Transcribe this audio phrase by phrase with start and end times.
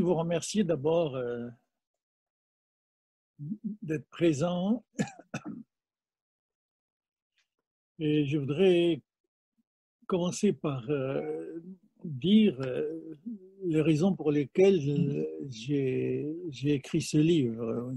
[0.00, 1.48] vous remercier d'abord euh,
[3.82, 4.84] d'être présent.
[7.98, 9.00] Et je voudrais
[10.06, 11.62] commencer par euh,
[12.04, 13.16] dire euh,
[13.62, 14.80] les raisons pour lesquelles
[15.48, 16.34] j'ai
[16.64, 17.94] écrit ce livre.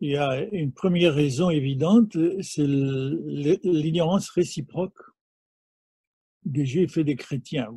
[0.00, 4.98] Il y a une première raison évidente, c'est l'ignorance réciproque
[6.44, 7.72] des juifs et des chrétiens.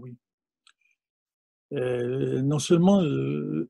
[1.73, 3.67] Euh, non seulement le,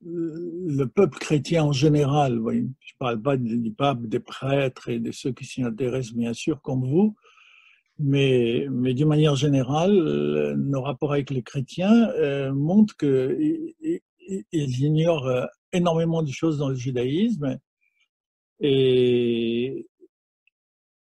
[0.94, 5.32] peuple chrétien en général, je ne parle pas du pape, des prêtres et de ceux
[5.32, 7.16] qui s'y intéressent bien sûr comme vous,
[7.98, 13.74] mais, mais d'une manière générale, nos rapports avec les chrétiens euh, montrent qu'ils
[14.82, 17.58] ignorent euh, énormément de choses dans le judaïsme
[18.60, 19.88] et,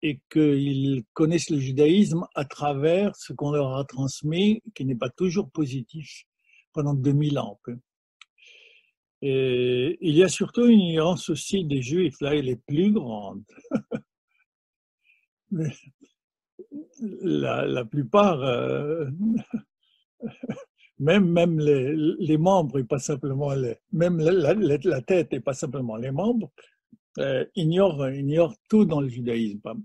[0.03, 5.11] et qu'ils connaissent le judaïsme à travers ce qu'on leur a transmis, qui n'est pas
[5.11, 6.28] toujours positif
[6.79, 7.59] pendant 2000 ans.
[9.21, 13.43] Et il y a surtout une ignorance aussi des Juifs, là, elle est plus grande.
[17.01, 19.07] la, plupart, euh,
[21.01, 25.97] même, même les, membres, et pas simplement les, même la, la, tête et pas simplement
[25.97, 26.53] les membres,
[27.19, 29.83] euh, ignorent, ignorent tout dans le judaïsme.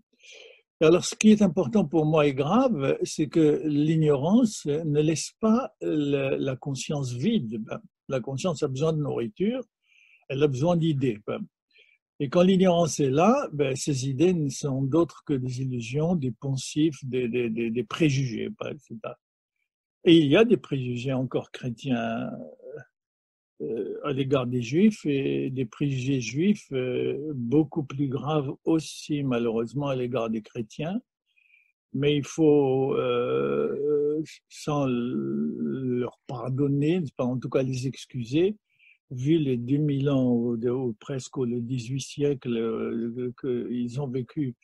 [0.83, 5.73] Alors, ce qui est important pour moi et grave, c'est que l'ignorance ne laisse pas
[5.79, 7.63] la conscience vide.
[8.09, 9.63] La conscience a besoin de nourriture,
[10.27, 11.21] elle a besoin d'idées.
[12.19, 16.31] Et quand l'ignorance est là, ben, ces idées ne sont d'autres que des illusions, des
[16.31, 18.49] poncifs, des, des, préjugés.
[20.03, 22.29] Et il y a des préjugés encore chrétiens
[24.03, 29.95] à l'égard des juifs et des préjugés juifs euh, beaucoup plus graves aussi malheureusement à
[29.95, 30.99] l'égard des chrétiens.
[31.93, 38.57] Mais il faut, euh, sans leur pardonner, en tout cas les excuser,
[39.11, 44.55] vu les 2000 ans ou, presque le 18 siècle qu'ils ont vécu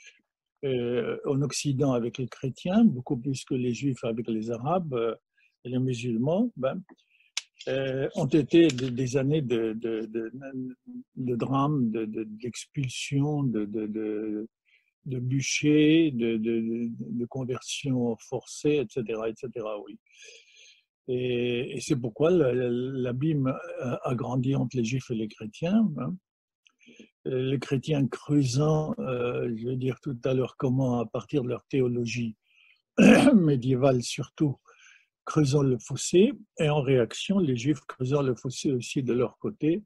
[0.63, 5.15] en Occident avec les chrétiens, beaucoup plus que les juifs avec les arabes
[5.63, 6.81] et les musulmans, ben,
[7.67, 10.31] euh, ont été des, années de, de, de,
[11.15, 14.47] de drame, d'expulsion, de, de,
[15.05, 19.21] de, bûcher, de, de, conversion forcée, etc.
[19.27, 19.65] etc.
[19.85, 19.99] Oui.
[21.09, 23.53] Et, c'est pourquoi l'abîme
[24.03, 25.89] a grandi entre les juifs et les chrétiens.
[25.97, 26.15] Hein.
[27.25, 31.65] Les chrétiens creusant, euh, je vais dire tout à l'heure comment, à partir de leur
[31.65, 32.35] théologie
[33.35, 34.57] médiévale surtout,
[35.29, 39.83] creusant le fossé, et en réaction, les Juifs creusant le fossé aussi de leur côté.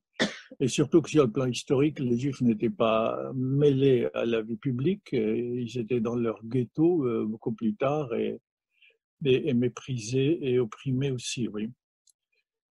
[0.61, 4.55] Et surtout que sur le plan historique, les Juifs n'étaient pas mêlés à la vie
[4.55, 8.39] publique, ils étaient dans leur ghetto euh, beaucoup plus tard et,
[9.53, 11.69] méprisés et opprimés aussi, oui.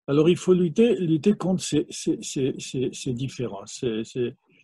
[0.06, 3.84] Alors il faut lutter, lutter contre ces différences,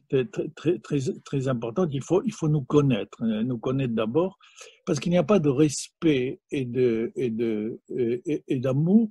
[0.08, 1.90] très, très, très importante.
[1.92, 4.38] Il faut, il faut nous connaître, hein, nous connaître d'abord,
[4.86, 9.08] parce qu'il n'y a pas de respect et de et de et, d'amour,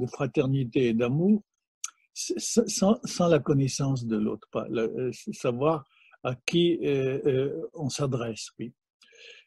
[0.00, 1.42] de fraternité et d'amour,
[2.16, 5.84] sans, sans, la connaissance de l'autre, euh, savoir
[6.22, 8.72] à qui euh, euh, on s'adresse, oui.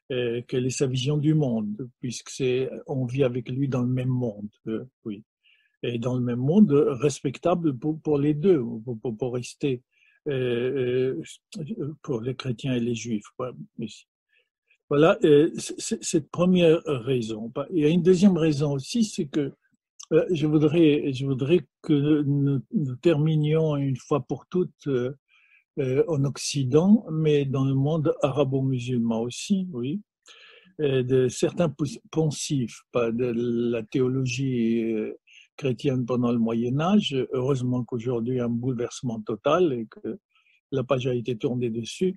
[0.10, 4.10] quelle est sa vision du monde, puisque c'est on vit avec lui dans le même
[4.10, 4.50] monde,
[5.04, 5.24] oui,
[5.84, 9.82] et dans le même monde respectable pour, pour les deux, pour, pour, rester
[12.02, 13.26] pour les chrétiens et les juifs.
[14.90, 17.52] Voilà euh, cette première raison.
[17.72, 19.54] Il y a une deuxième raison aussi, c'est que
[20.32, 22.62] je voudrais, je voudrais que nous,
[23.02, 24.90] terminions une fois pour toutes
[25.78, 30.02] en Occident, mais dans le monde arabo-musulman aussi, oui,
[30.80, 31.74] de certains
[32.12, 34.84] poncifs, pas de la théologie
[35.60, 37.16] chrétienne pendant le Moyen Âge.
[37.34, 40.18] Heureusement qu'aujourd'hui, un bouleversement total et que
[40.72, 42.16] la page a été tournée dessus.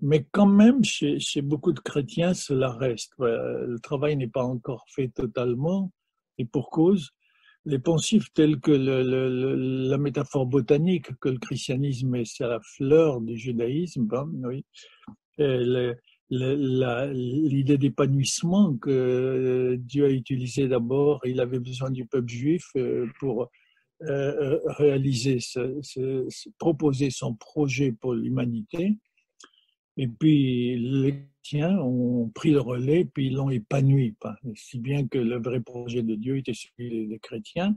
[0.00, 3.12] Mais quand même, chez, beaucoup de chrétiens, cela reste.
[3.18, 5.92] Le travail n'est pas encore fait totalement,
[6.38, 7.10] et pour cause.
[7.64, 13.36] Les poncifs tels que la métaphore botanique que le christianisme est, c'est la fleur du
[13.36, 14.64] judaïsme, hein, oui.
[16.32, 21.20] L'idée d'épanouissement que Dieu a utilisé d'abord.
[21.26, 23.50] Il avait besoin du peuple juif euh, pour
[24.02, 25.38] euh, euh, réaliser,
[26.58, 28.96] proposer son projet pour l'humanité.
[29.98, 34.16] Et puis les chrétiens ont pris le relais, puis ils l'ont épanoui.
[34.54, 37.76] Si bien que le vrai projet de Dieu était celui des chrétiens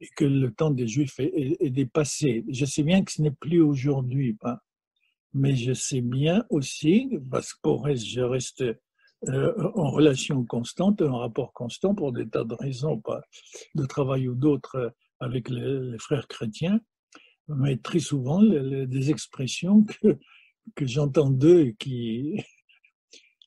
[0.00, 2.44] et que le temps des juifs est, dépassé.
[2.48, 4.36] Je sais bien que ce n'est plus aujourd'hui
[5.34, 8.64] mais je sais bien aussi, parce que je reste
[9.28, 13.22] euh, en relation constante, en rapport constant pour des tas de raisons, pas
[13.74, 16.80] de travail ou d'autres avec les, frères chrétiens,
[17.48, 20.18] mais très souvent des expressions que,
[20.74, 22.42] que j'entends d'eux qui,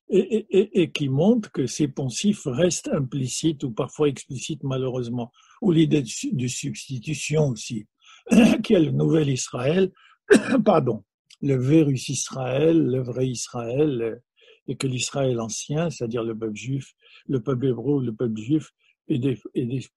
[0.09, 5.31] et, et, et, qui montrent que ces poncifs restent implicites ou parfois explicites malheureusement.
[5.61, 7.87] Ou l'idée de, substitution aussi,
[8.63, 9.91] qui est le nouvel Israël,
[10.65, 11.03] pardon,
[11.41, 14.21] le virus Israël, le vrai Israël,
[14.67, 16.93] et que l'Israël ancien, c'est-à-dire le peuple juif,
[17.27, 18.71] le peuple hébreu, le peuple juif,
[19.07, 19.39] est,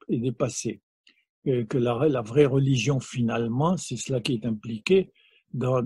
[0.09, 0.83] dépassé.
[1.45, 5.11] Et que la, vraie religion, finalement, c'est cela qui est impliqué
[5.55, 5.81] dans,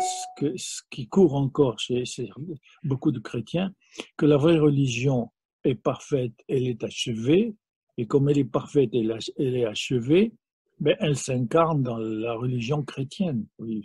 [0.00, 2.04] ce, qui court encore chez,
[2.82, 3.74] beaucoup de chrétiens,
[4.16, 5.30] que la vraie religion
[5.64, 7.54] est parfaite, elle est achevée,
[7.98, 10.32] et comme elle est parfaite, elle, est achevée,
[10.80, 13.46] ben, elle s'incarne dans la religion chrétienne.
[13.58, 13.82] Oui,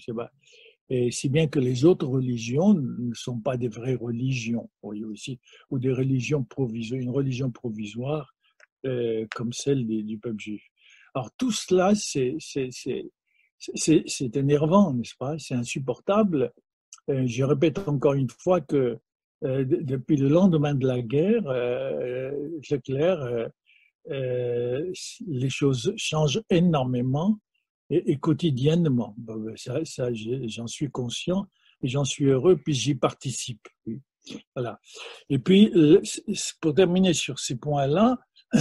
[0.90, 5.40] et si bien que les autres religions ne sont pas des vraies religions, voyez aussi,
[5.70, 8.34] ou des religions provisoires, une religion provisoire
[8.86, 10.64] euh, comme celle du peuple juif.
[11.14, 12.38] Alors tout cela, c'est
[14.36, 15.38] énervant, n'est-ce pas?
[15.40, 16.54] C'est insupportable.
[17.10, 18.98] Euh, je répète encore une fois que
[19.44, 22.32] euh, depuis le lendemain de la guerre, euh,
[22.64, 23.50] c'est clair,
[24.10, 24.94] euh,
[25.28, 27.40] les choses changent énormément
[27.90, 29.16] et, quotidiennement.
[29.18, 31.48] Ben, ça, j'en suis conscient
[31.82, 33.68] et j'en suis heureux, puis j'y participe.
[34.56, 34.80] Voilà.
[35.30, 35.72] Et puis,
[36.62, 38.18] pour terminer sur ces points-là,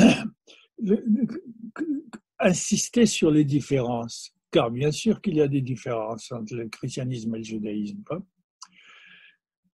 [2.38, 7.34] insister sur les différences, car bien sûr qu'il y a des différences entre le christianisme
[7.34, 8.22] et le judaïsme, hein.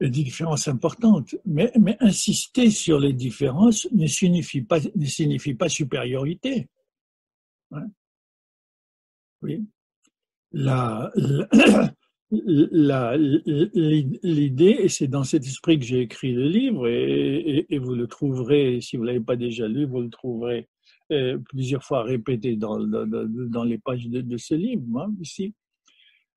[0.00, 5.68] des différences importantes, mais, mais insister sur les différences ne signifie pas, ne signifie pas
[5.68, 6.68] supériorité.
[7.70, 7.86] Hein.
[9.42, 9.64] Oui.
[10.52, 11.10] La,
[14.22, 18.06] l'idée, et c'est dans cet esprit que j'ai écrit le livre, et, et, vous le
[18.06, 20.68] trouverez, si vous ne l'avez pas déjà lu, vous le trouverez
[21.12, 25.54] euh, plusieurs fois répété dans, dans, dans les pages de, ce livre, hein, ici.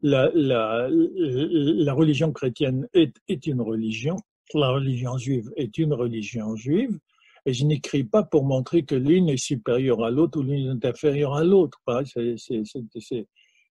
[0.01, 4.15] La, la, la, religion chrétienne est, est une religion,
[4.55, 6.97] la religion juive est une religion juive,
[7.45, 10.85] et je n'écris pas pour montrer que l'une est supérieure à l'autre ou l'une est
[10.85, 11.79] inférieure à l'autre.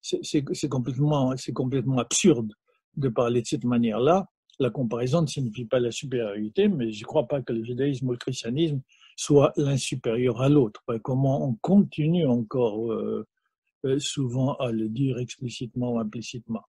[0.03, 2.53] C'est complètement, absurde
[2.97, 4.27] de parler de cette manière-là.
[4.59, 8.09] La comparaison ne signifie pas la supériorité, mais je ne crois pas que le judaïsme
[8.09, 8.81] ou le christianisme
[9.17, 10.83] soient l'un supérieur à l'autre.
[11.03, 13.27] Comment on continue encore euh,
[13.87, 16.65] euh, souvent à le dire explicitement ou implicitement.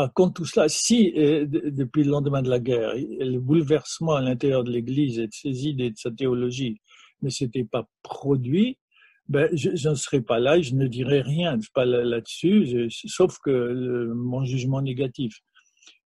[0.00, 4.20] Ah, contre tout cela, si euh, depuis le lendemain de la guerre, le bouleversement à
[4.20, 6.80] l'intérieur de l'Église et de ses idées, de sa théologie
[7.22, 8.78] ne s'était pas produit,
[9.26, 14.44] ben, je, ne serais pas là, je ne dirais rien pas là-dessus, sauf que mon
[14.44, 15.40] jugement négatif.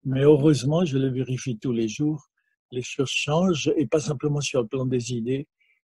[0.04, 2.25] Mais heureusement, je le vérifie tous les jours,
[2.70, 5.46] les choses changent, et pas simplement sur le plan des idées,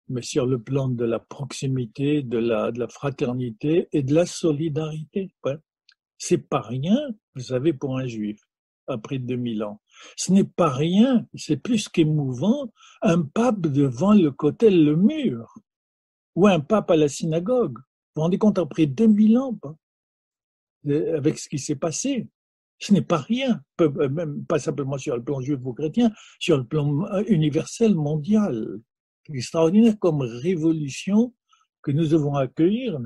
[0.08, 5.34] mais sur le plan de la proximité, de la, fraternité et de la solidarité.
[6.22, 6.98] C'est pas rien,
[7.34, 8.38] vous savez, pour un juif,
[8.86, 9.80] après 2000 ans.
[10.16, 12.70] Ce n'est pas rien, c'est plus qu'émouvant,
[13.00, 15.54] un pape devant le côté le mur,
[16.36, 17.78] ou un pape à la synagogue.
[17.78, 19.58] Vous vous rendez compte, après 2000 ans,
[20.86, 22.28] avec ce qui s'est passé,
[22.78, 26.64] ce n'est pas rien, même pas simplement sur le plan juif ou chrétien, sur le
[26.64, 28.78] plan euh, universel, mondial.
[29.32, 31.34] Extraordinaire comme révolution
[31.82, 32.98] que nous devons accueillir,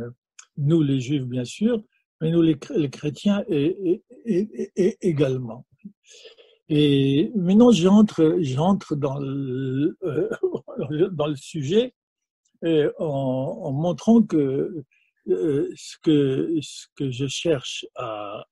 [0.56, 1.84] nous les juifs bien sûr,
[2.20, 2.58] mais nous les,
[2.90, 3.44] chrétiens
[5.00, 5.66] également.
[6.68, 11.94] Et maintenant, j'entre, j'entre dans le, euh, dans le sujet
[12.98, 14.84] en, montrant que
[15.28, 18.46] euh, ce que ce que je cherche à,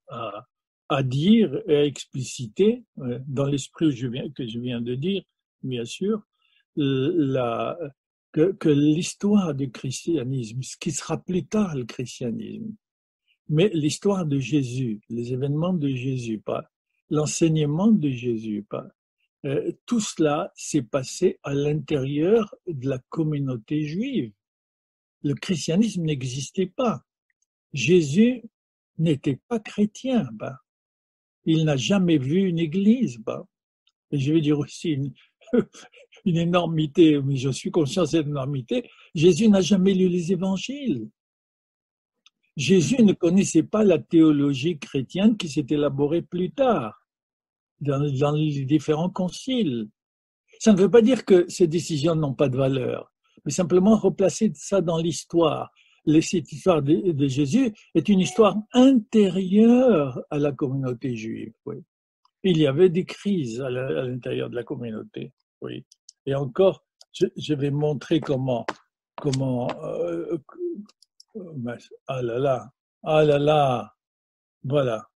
[0.89, 5.23] à, dire et à expliciter euh, dans l'esprit que je viens de dire,
[5.63, 6.21] bien sûr,
[6.75, 7.77] la,
[8.31, 12.75] que l'histoire du christianisme, ce qui sera plus tard le christianisme,
[13.49, 16.69] mais l'histoire de Jésus, les événements de Jésus, pas
[17.09, 18.87] l'enseignement de Jésus, pas
[19.45, 24.31] euh, tout cela s'est passé à l'intérieur de la communauté juive.
[25.21, 27.03] Le christianisme n'existait pas.
[27.73, 28.43] Jésus
[28.97, 30.29] n'était pas chrétien.
[31.45, 33.19] Il n'a jamais vu une église.
[34.11, 35.13] Et je vais dire aussi une,
[36.25, 38.89] une énormité, mais je suis conscient de cette énormité.
[39.13, 41.09] Jésus n'a jamais lu les évangiles.
[42.55, 47.03] Jésus ne connaissait pas la théologie chrétienne qui s'est élaborée plus tard
[47.81, 49.89] dans, les différents conciles.
[50.59, 53.11] Ça ne veut pas dire que ces décisions n'ont pas de valeur,
[53.43, 55.71] mais simplement replacer ça dans l'histoire.
[56.05, 61.53] Cette histoire de, Jésus est une histoire intérieure à la communauté juive.
[61.65, 61.77] Oui.
[62.43, 65.31] Il y avait des crises à l'intérieur de la communauté.
[65.61, 65.85] Oui.
[66.25, 66.83] Et encore,
[67.13, 68.65] je, vais montrer comment,
[69.15, 70.37] comment, euh,
[72.07, 72.71] ah là là,
[73.03, 73.95] ah là là,
[74.63, 75.09] voilà.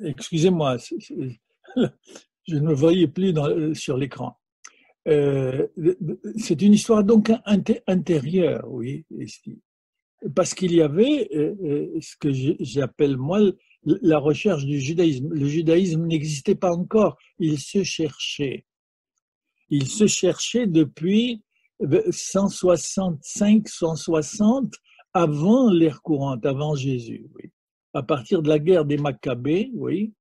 [0.00, 0.76] Excusez-moi,
[1.76, 4.36] je ne me voyais plus dans, sur l'écran.
[5.08, 5.66] Euh,
[6.36, 7.32] c'est une histoire donc
[7.86, 9.06] intérieure, oui,
[10.34, 13.40] parce qu'il y avait euh, euh, ce que j'appelle moi
[13.84, 15.32] la recherche du judaïsme.
[15.32, 18.66] Le judaïsme n'existait pas encore, il se cherchait.
[19.70, 21.42] Il se cherchait depuis
[22.10, 24.74] 165, 160
[25.12, 27.26] avant l'ère courante, avant Jésus.
[27.94, 30.12] À partir de la guerre des Maccabées, oui,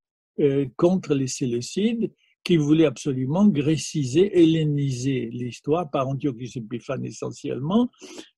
[0.77, 2.11] contre les Séleucides,
[2.43, 7.89] qui voulait absolument gréciser, helléniser l'histoire par Antiochus Épiphane essentiellement,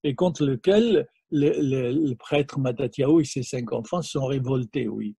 [0.03, 5.15] et contre lequel le, prêtre Matatiaou et ses cinq enfants sont révoltés, oui.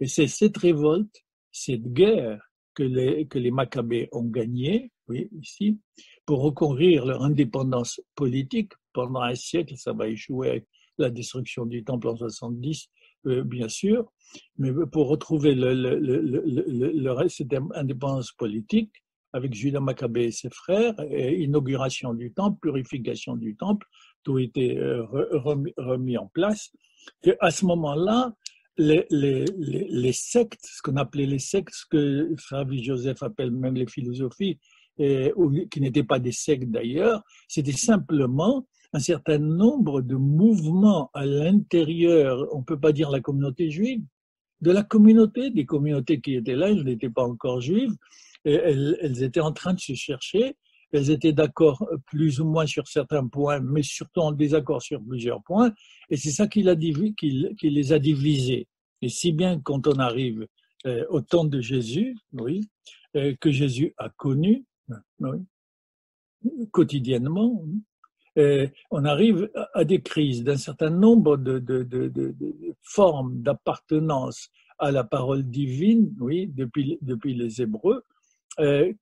[0.00, 2.40] Et c'est cette révolte, cette guerre
[2.74, 5.78] que les, que les Maccabées ont gagnée, oui, ici,
[6.26, 10.66] pour reconquérir leur indépendance politique pendant un siècle, ça va échouer avec
[10.98, 12.88] la destruction du temple en 70,
[13.26, 14.12] euh, bien sûr,
[14.58, 18.92] mais pour retrouver le, reste d'indépendance politique,
[19.32, 23.86] avec Judas Maccabée et ses frères, inauguration du temple, purification du temple,
[24.22, 25.04] tout était euh,
[25.76, 26.72] remis, en place.
[27.22, 28.34] Et à ce moment-là,
[28.78, 34.58] les, sectes, ce qu'on appelait les sectes, ce que Fabien Joseph appelle même les philosophies,
[34.98, 35.32] et,
[35.70, 42.46] qui n'étaient pas des sectes d'ailleurs, c'était simplement un certain nombre de mouvements à l'intérieur,
[42.52, 44.02] on ne peut pas dire la communauté juive,
[44.60, 47.94] de la communauté, des communautés qui étaient là, elles n'étaient pas encore juives,
[48.44, 50.56] elles, étaient en train de se chercher,
[50.92, 55.42] elles étaient d'accord plus ou moins sur certains points, mais surtout en désaccord sur plusieurs
[55.42, 55.72] points,
[56.08, 58.68] et c'est ça qui, les a divisés.
[59.02, 60.46] Et si bien quand on arrive
[60.86, 62.66] euh, au temps de Jésus, oui,
[63.16, 64.64] euh, que Jésus a connu,
[65.20, 65.38] oui,
[66.70, 67.64] quotidiennement,
[68.38, 71.62] euh, on arrive à des crises d'un certain nombre de,
[72.82, 78.04] formes d'appartenance à la parole divine, oui, depuis, depuis les Hébreux,
[78.58, 78.92] euh,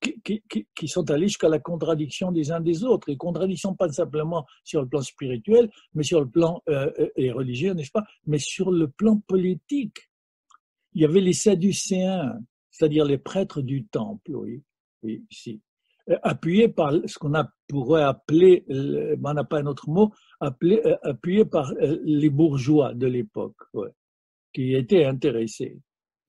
[0.74, 3.08] qui, sont allés jusqu'à la contradiction des uns des autres.
[3.08, 7.72] Et contradiction pas simplement sur le plan spirituel, mais sur le plan euh, et religieux,
[7.72, 10.10] n'est-ce pas Mais sur le plan politique.
[10.92, 12.38] Il y avait les Sadducéens,
[12.70, 14.62] c'est-à-dire les prêtres du temple, oui,
[15.02, 15.60] oui ici.
[16.10, 17.32] Euh, appuyé par ce qu'on
[17.66, 22.92] pourrait appeler, on n'a pas un autre mot, appelé, euh, appuyé par euh, les bourgeois
[22.92, 23.56] de l'époque,
[24.52, 25.78] qui étaient intéressés.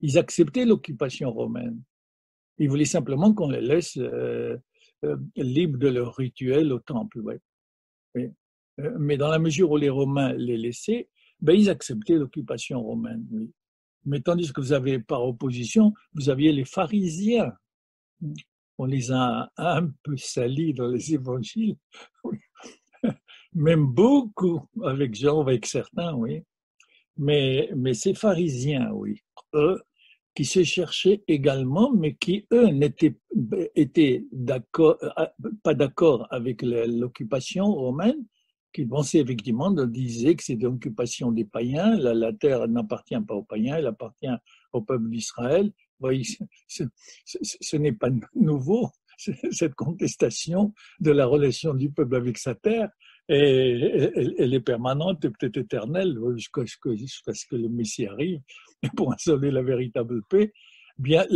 [0.00, 1.82] Ils acceptaient l'occupation romaine.
[2.58, 3.98] Ils voulaient simplement qu'on les laisse
[5.36, 7.20] libres de leur rituel au temple.
[8.14, 11.08] Mais dans la mesure où les Romains les laissaient,
[11.40, 13.26] ben, ils acceptaient l'occupation romaine.
[14.06, 17.52] Mais tandis que vous avez par opposition, vous aviez les pharisiens
[18.78, 21.76] on les a un peu salis dans les évangiles,
[23.54, 26.42] même beaucoup avec Jean, avec certains, oui.
[27.16, 29.22] Mais, mais ces pharisiens, oui,
[29.54, 29.80] eux,
[30.34, 33.16] qui se cherchaient également, mais qui, eux, n'étaient
[33.74, 34.22] étaient
[35.62, 38.26] pas d'accord avec l'occupation romaine,
[38.74, 43.76] qui pensaient effectivement, disaient que c'était l'occupation des païens, la terre n'appartient pas aux païens,
[43.76, 44.28] elle appartient
[44.74, 48.90] au peuple d'Israël, ce, n'est pas nouveau,
[49.50, 52.90] cette contestation de la relation du peuple avec sa terre,
[53.28, 56.76] et elle, est permanente et peut-être éternelle jusqu'à ce
[57.46, 58.40] que le Messie arrive
[58.96, 60.52] pour installer la véritable paix.
[60.98, 61.26] Bien,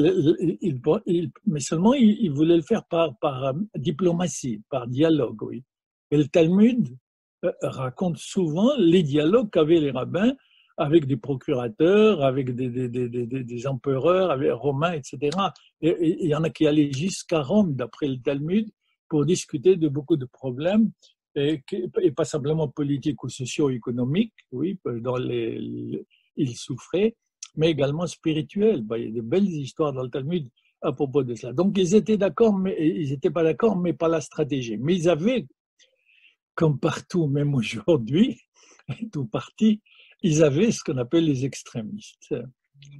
[1.47, 5.64] mais seulement il, voulait le faire par, par euh, diplomatie, par dialogue, oui.
[6.11, 6.97] Et le Talmud
[7.45, 10.33] euh, raconte souvent les dialogues qu'avaient les rabbins
[10.80, 15.37] avec des procurateurs, avec des, des, des, des empereurs, avec romains, etc.
[15.82, 15.94] Et
[16.25, 18.66] il y en a qui allaient jusqu'à Rome, d'après le Talmud,
[19.06, 20.90] pour discuter de beaucoup de problèmes,
[21.34, 21.62] et,
[22.16, 26.02] pas simplement politiques ou socio-économiques, oui, dans les,
[26.37, 27.14] ils souffraient,
[27.56, 28.82] mais également spirituels.
[28.96, 30.49] il y a de belles histoires dans le Talmud
[30.80, 31.52] à propos de cela.
[31.52, 34.78] Donc ils étaient d'accord, mais ils n'étaient pas d'accord, mais pas la stratégie.
[34.78, 35.46] Mais ils avaient,
[36.54, 38.40] comme partout, même aujourd'hui,
[39.12, 39.82] tout parti,
[40.23, 42.35] ils avaient ce qu'on appelle les extrémistes.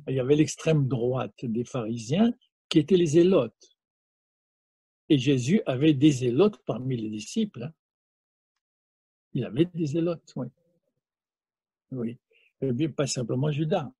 [0.09, 2.33] Il y avait l'extrême droite des pharisiens
[2.69, 3.77] qui étaient les zélotes.
[5.09, 7.65] Et Jésus avait des zélotes parmi les disciples.
[7.65, 7.73] Hein.
[9.35, 10.47] Il avait des zélotes, oui.
[11.93, 12.17] Oui.
[12.61, 13.91] Et bien, pas simplement Judas.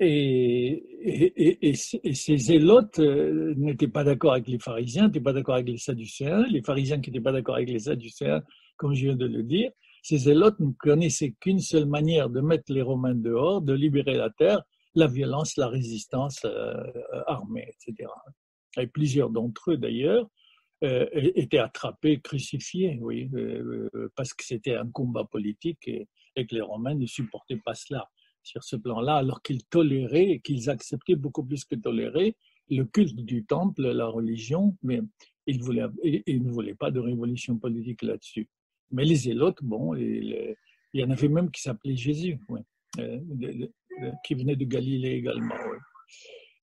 [0.00, 5.68] Et, et, ces zélotes euh, n'étaient pas d'accord avec les pharisiens, n'étaient pas d'accord avec
[5.68, 6.44] les sadducéens.
[6.48, 8.42] Les pharisiens qui n'étaient pas d'accord avec les sadducéens,
[8.76, 9.70] comme je viens de le dire,
[10.02, 14.30] ces zélotes ne connaissaient qu'une seule manière de mettre les Romains dehors, de libérer la
[14.30, 14.62] terre,
[14.94, 16.74] la violence, la résistance euh,
[17.26, 18.10] armée, etc.
[18.78, 20.28] Et plusieurs d'entre eux, d'ailleurs,
[20.82, 23.30] étaient attrapés, crucifiés, oui,
[24.16, 28.10] parce que c'était un combat politique et, et, que les Romains ne supportaient pas cela
[28.42, 32.34] sur ce plan-là, alors qu'ils toléraient et qu'ils acceptaient beaucoup plus que tolérer
[32.68, 35.00] le culte du temple, la religion, mais
[35.46, 38.48] ils, ne voulaient pas de révolution politique là-dessus.
[38.92, 40.54] Mais les zélotes, bon, il
[40.94, 42.38] y en avait même qui s'appelait Jésus,
[42.98, 43.18] euh,
[44.24, 45.54] qui venait de Galilée également.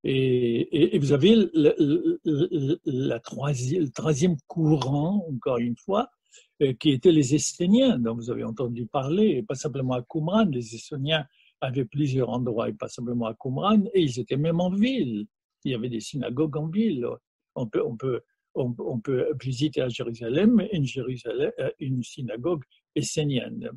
[0.04, 6.10] Et, vous avez le, la troisième courant, encore une fois,
[6.62, 10.46] euh, qui étaient les Esséniens, dont vous avez entendu parler, et pas simplement à Qumran.
[10.46, 11.26] Les Esséniens
[11.62, 15.26] avaient plusieurs endroits, et pas simplement à Qumran, et ils étaient même en ville.
[15.66, 17.06] Il y avait des synagogues en ville.
[17.56, 18.22] On peut, on peut,
[18.60, 22.64] on, peut visiter à Jérusalem euh, une synagogue
[22.96, 23.70] essénienne.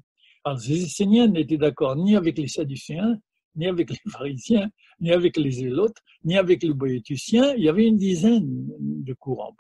[0.45, 3.19] Alors, les Esséniens n'étaient d'accord ni avec les Sadducéens,
[3.55, 4.71] ni avec les pharisiens,
[5.01, 7.55] ni avec les zélotes, ni avec les boétuciens.
[7.55, 9.55] Il y avait une dizaine de courants.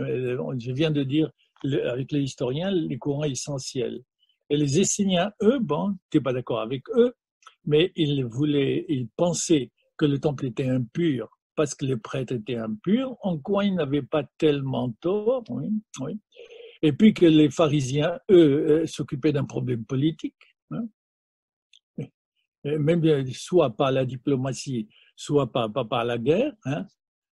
[0.00, 1.30] Euh, je viens de dire,
[1.84, 4.02] avec les historiens, les courants essentiels.
[4.50, 7.14] Et les Esséniens, eux, bon, n'étaient pas d'accord avec eux,
[7.64, 12.56] mais ils voulaient, ils pensaient que le temple était impur parce que les prêtres étaient
[12.56, 15.70] impurs, en quoi ils n'avaient pas tellement tort, oui,
[16.00, 16.18] oui.
[16.82, 20.36] Et puis que les pharisiens, eux, euh, s'occupaient d'un problème politique.
[20.70, 20.86] Hein
[22.64, 26.52] même euh, soit par la diplomatie, soit par, par la guerre.
[26.64, 26.86] Hein.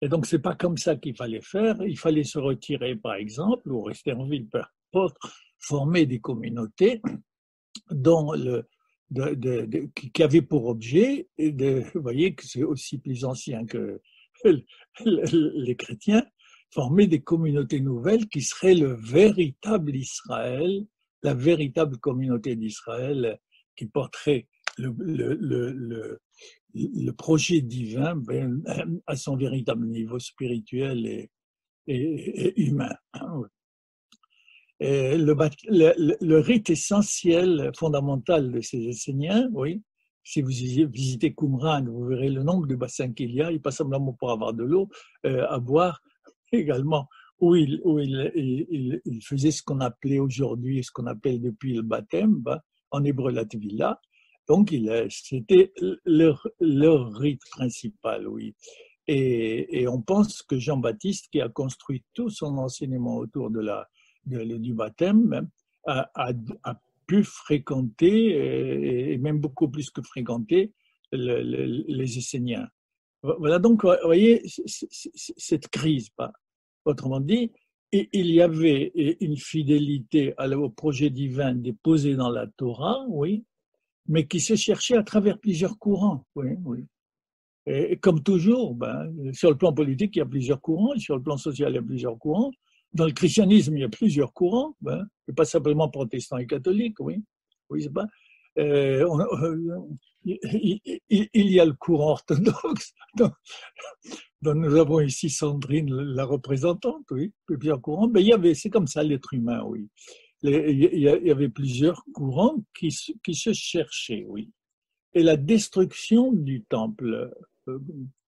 [0.02, 1.76] Et donc, c'est pas comme ça qu'il fallait faire.
[1.82, 4.48] Il fallait se retirer, par exemple, ou rester en ville,
[4.92, 5.14] pour
[5.60, 7.02] former des communautés
[7.90, 8.68] dont le,
[9.10, 14.02] de, qui avaient pour objet, de, vous voyez que c'est aussi plus ancien que
[15.06, 16.26] les chrétiens,
[16.72, 20.86] former des communautés nouvelles qui seraient le véritable Israël,
[21.24, 23.40] la véritable communauté d'Israël
[23.76, 24.48] qui porterait
[24.78, 26.20] le, le, le,
[26.74, 28.62] le, projet divin ben,
[29.08, 31.32] à son véritable niveau spirituel et,
[31.88, 32.96] et, humain.
[34.80, 39.82] Et le, rite essentiel, fondamental de ces Esséniens, oui,
[40.24, 43.72] si vous visitez Qumran, vous verrez le nombre de bassins qu'il y a, il pas
[43.72, 44.90] simplement pour avoir de l'eau
[45.26, 46.02] euh, à boire,
[46.52, 47.08] également
[47.40, 48.00] où il, où
[49.24, 52.60] faisait ce qu'on appelait aujourd'hui, ce qu'on appelle depuis le baptême, ben,
[52.92, 54.00] en hébreu la tvila,
[54.48, 54.74] donc,
[55.10, 55.74] c'était
[56.06, 58.56] leur, leur, rite principal, oui.
[59.06, 63.88] Et, et on pense que Jean-Baptiste, qui a construit tout son enseignement autour de la,
[64.28, 65.50] du baptême,
[65.86, 70.74] a, a, pu fréquenter, et même beaucoup plus que fréquenter,
[71.12, 72.68] les Esséniens.
[73.24, 76.10] Voilà donc, vous voyez, cette crise,
[76.86, 77.52] autrement dit,
[77.92, 83.46] il y avait une fidélité au projet divin déposé dans la Torah, oui,
[84.08, 86.26] mais qui se cherchait à travers plusieurs courants.
[86.36, 86.86] Oui, oui.
[87.66, 91.22] Et comme toujours, ben, sur le plan politique, il y a plusieurs courants, sur le
[91.22, 92.52] plan social, il y a plusieurs courants.
[92.94, 97.24] Dans le christianisme, il y a plusieurs courants, ben, pas simplement protestants et catholiques, oui.
[97.70, 98.08] Oui, pas.
[98.58, 99.06] Euh,
[100.24, 100.80] il,
[101.34, 102.94] y a le courant orthodoxe,
[104.42, 108.08] dont, nous avons ici Sandrine, la représentante, oui, plusieurs courants.
[108.08, 109.88] Mais il y avait, c'est comme ça l'être humain, oui
[110.44, 114.52] il y avait plusieurs courants qui, se cherchaient, oui.
[115.14, 117.34] Et la destruction du temple,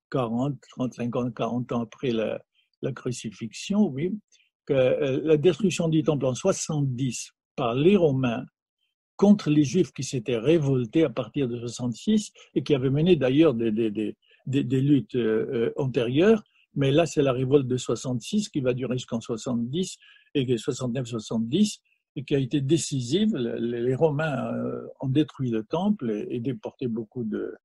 [0.10, 4.18] 40, 35 ans, 40 ans après la crucifixion, oui,
[4.70, 8.46] euh, la destruction du temple en 70 par les Romains
[9.16, 13.54] contre les Juifs qui s'étaient révoltés à partir de 66 et qui avaient mené d'ailleurs
[13.54, 13.72] des,
[14.48, 16.44] luttes euh, euh, antérieures,
[16.76, 19.98] mais là c'est la révolte de 66 qui va durer jusqu'en 70
[20.36, 21.80] et 69-70
[22.16, 23.36] et qui a été décisive.
[23.36, 24.52] Les Romains
[25.02, 27.56] ont détruit le temple et déporté beaucoup de,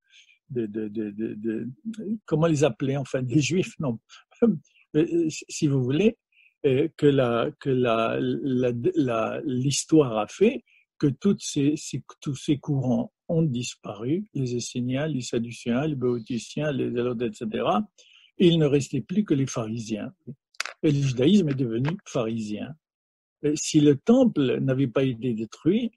[2.26, 3.98] comment les appeler enfin des Juifs non
[5.30, 6.16] si vous voulez
[6.64, 10.64] que la que la, la, l'histoire a fait
[10.98, 11.74] que ces,
[12.20, 17.66] tous ces courants ont disparu, les Esséniens, les Sadduciens, les Béoticiens, les Zélotes, etc.
[18.38, 20.12] Et il ne restait plus que les pharisiens.
[20.82, 22.74] Et le judaïsme est devenu pharisien.
[23.44, 25.92] Euh, si le temple n'avait pas été détruit,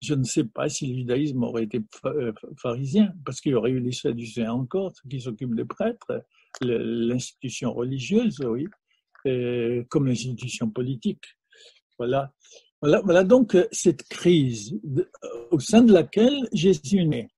[0.00, 3.70] je ne sais pas si le judaïsme aurait été euh, pharisien, parce qu'il y aurait
[3.70, 6.24] eu les sadducéens encore, qui s'occupent des prêtres,
[6.62, 8.66] l'institution religieuse, oui,
[9.88, 11.24] comme l'institution politique.
[11.98, 12.32] Voilà.
[12.80, 13.00] voilà.
[13.02, 14.78] Voilà donc euh, cette crise
[15.50, 17.28] au sein de laquelle Jésus naît.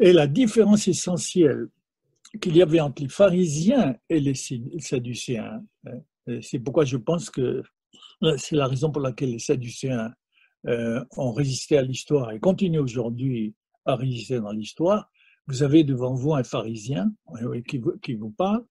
[0.00, 1.68] Et la différence essentielle
[2.40, 7.62] qu'il y avait entre les pharisiens et les sadducéens, hein, c'est pourquoi je pense que
[8.22, 10.12] euh, c'est la raison pour laquelle les Sadducéens
[10.66, 15.10] euh, ont résisté à l'histoire et continuent aujourd'hui à résister dans l'histoire.
[15.46, 17.12] Vous avez devant vous un pharisien
[17.66, 18.64] qui vous parle,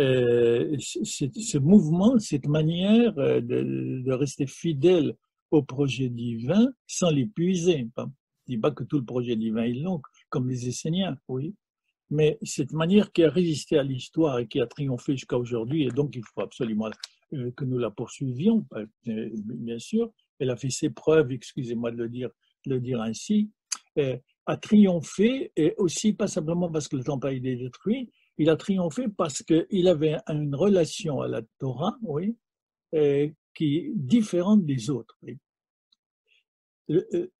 [0.00, 5.14] euh, ce mouvement, cette manière euh, de, rester fidèle
[5.50, 7.88] au projet divin sans l'épuiser.
[7.96, 8.08] Je ne
[8.46, 11.54] dis pas que tout le projet divin est long, comme les Esséniens, oui,
[12.08, 15.90] mais cette manière qui a résisté à l'histoire et qui a triomphé jusqu'à aujourd'hui, et
[15.90, 16.90] donc il faut absolument
[17.34, 18.66] euh, que nous la poursuivions,
[19.04, 20.10] bien sûr.
[20.38, 22.30] Elle a fait ses preuves, excusez-moi de le dire,
[22.64, 23.50] de le dire ainsi,
[24.46, 28.10] a triomphé, et aussi pas simplement parce que le temple a été détruit,
[28.40, 32.36] il a triomphé parce qu'il avait une relation à la Torah, oui,
[33.54, 35.16] qui est différente des autres.
[36.90, 37.30] Euh,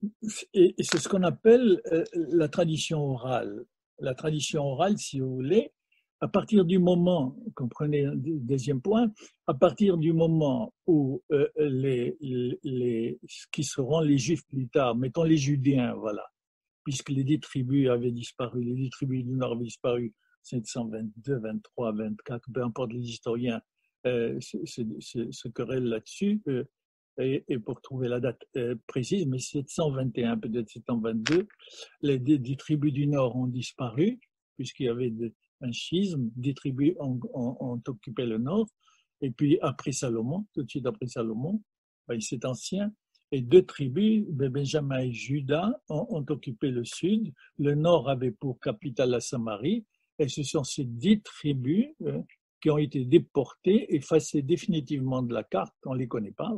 [0.54, 3.64] et c'est ce qu'on appelle euh, la tradition orale.
[3.98, 5.72] La tradition orale, si vous voulez,
[6.20, 9.10] à partir du moment, comprenez le deuxième point,
[9.46, 12.16] à partir du moment où euh, les,
[12.62, 13.18] les,
[13.50, 16.24] qui seront les juifs plus tard, mettons les judéens, voilà,
[16.84, 21.92] puisque les dix tribus avaient disparu, les dix tribus du Nord avaient disparu, 722, 23,
[21.92, 23.60] 24, peu importe les historiens
[24.06, 26.64] euh, se, querellent là-dessus, euh,
[27.18, 31.46] et, pour trouver la date euh, précise, mais 721, peut-être 722,
[32.02, 34.18] les dix tribus du Nord ont disparu,
[34.56, 35.12] puisqu'il y avait
[35.60, 38.68] un schisme, des tribus ont, occupé le Nord,
[39.20, 41.62] et puis après Salomon, tout de suite après Salomon,
[42.20, 42.90] c'est ancien,
[43.32, 47.32] et deux tribus, ben, Benjamin et Judas, ont, ont, occupé le sud.
[47.58, 49.84] Le nord avait pour capitale la Samarie,
[50.20, 52.20] et ce sont ces dix tribus euh,
[52.60, 55.74] qui ont été déportées, effacées définitivement de la carte.
[55.86, 56.52] On ne les connaît pas.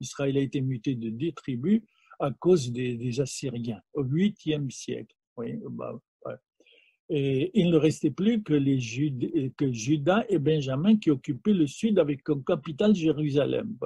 [0.00, 1.82] Israël a été muté de dix tribus
[2.18, 5.14] à cause des, Assyriens au 8e siècle.
[7.10, 12.22] Et il ne restait plus que, que Judas et Benjamin qui occupaient le sud avec
[12.22, 13.76] comme capitale Jérusalem.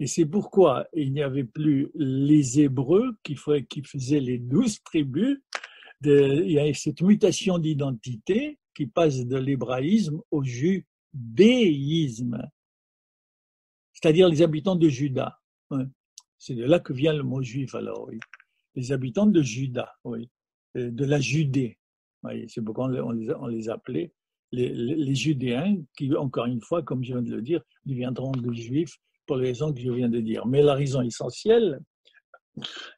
[0.00, 5.38] Et c'est pourquoi il n'y avait plus les Hébreux qui faisaient les douze tribus,
[6.06, 10.84] il y a cette mutation d'identité qui passe de l'hébraïsme au judéisme,
[13.92, 15.40] c'est-à-dire les habitants de Juda.
[16.38, 18.18] C'est de là que vient le mot juif alors, oui.
[18.74, 20.28] Les habitants de Juda, oui,
[20.74, 21.78] de la Judée.
[22.48, 24.12] C'est pourquoi on les, appelait
[24.50, 28.98] les, Judéens, qui, encore une fois, comme je viens de le dire, deviendront des Juifs
[29.26, 30.46] pour les raisons que je viens de dire.
[30.46, 31.80] Mais la raison essentielle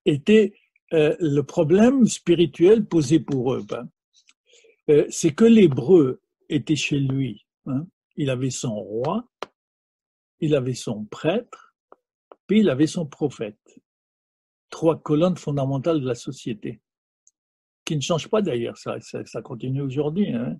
[0.04, 0.54] était
[0.92, 3.88] euh, le problème spirituel posé pour eux, ben,
[4.88, 7.44] euh, c'est que l'hébreu était chez lui.
[7.66, 7.86] Hein.
[8.16, 9.28] Il avait son roi,
[10.40, 11.74] il avait son prêtre,
[12.46, 13.80] puis il avait son prophète.
[14.70, 16.80] Trois colonnes fondamentales de la société,
[17.84, 20.32] qui ne changent pas d'ailleurs, ça, ça, continue aujourd'hui.
[20.32, 20.56] Hein.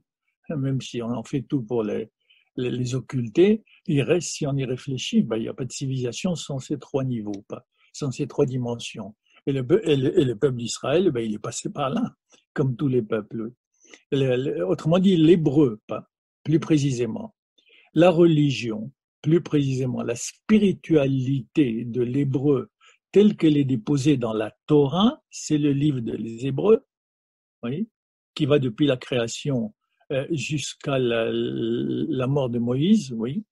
[0.49, 2.11] Même si on en fait tout pour les,
[2.57, 6.35] les, occulter, il reste, si on y réfléchit, ben, il n'y a pas de civilisation
[6.35, 9.15] sans ces trois niveaux, pas, sans ces trois dimensions.
[9.47, 12.15] Et le, peuple d'Israël, ben, il est passé par là,
[12.53, 13.53] comme tous les peuples.
[14.13, 15.81] autrement dit, l'hébreu,
[16.43, 17.35] plus précisément.
[17.95, 22.71] La religion, plus précisément, la spiritualité de l'hébreu
[23.13, 26.85] telle qu'elle est déposée dans la Torah, c'est le livre des Hébreux,
[27.63, 27.89] oui,
[28.35, 29.75] qui va depuis la création
[30.13, 33.43] euh, jusqu'à la, mort de Moïse, oui,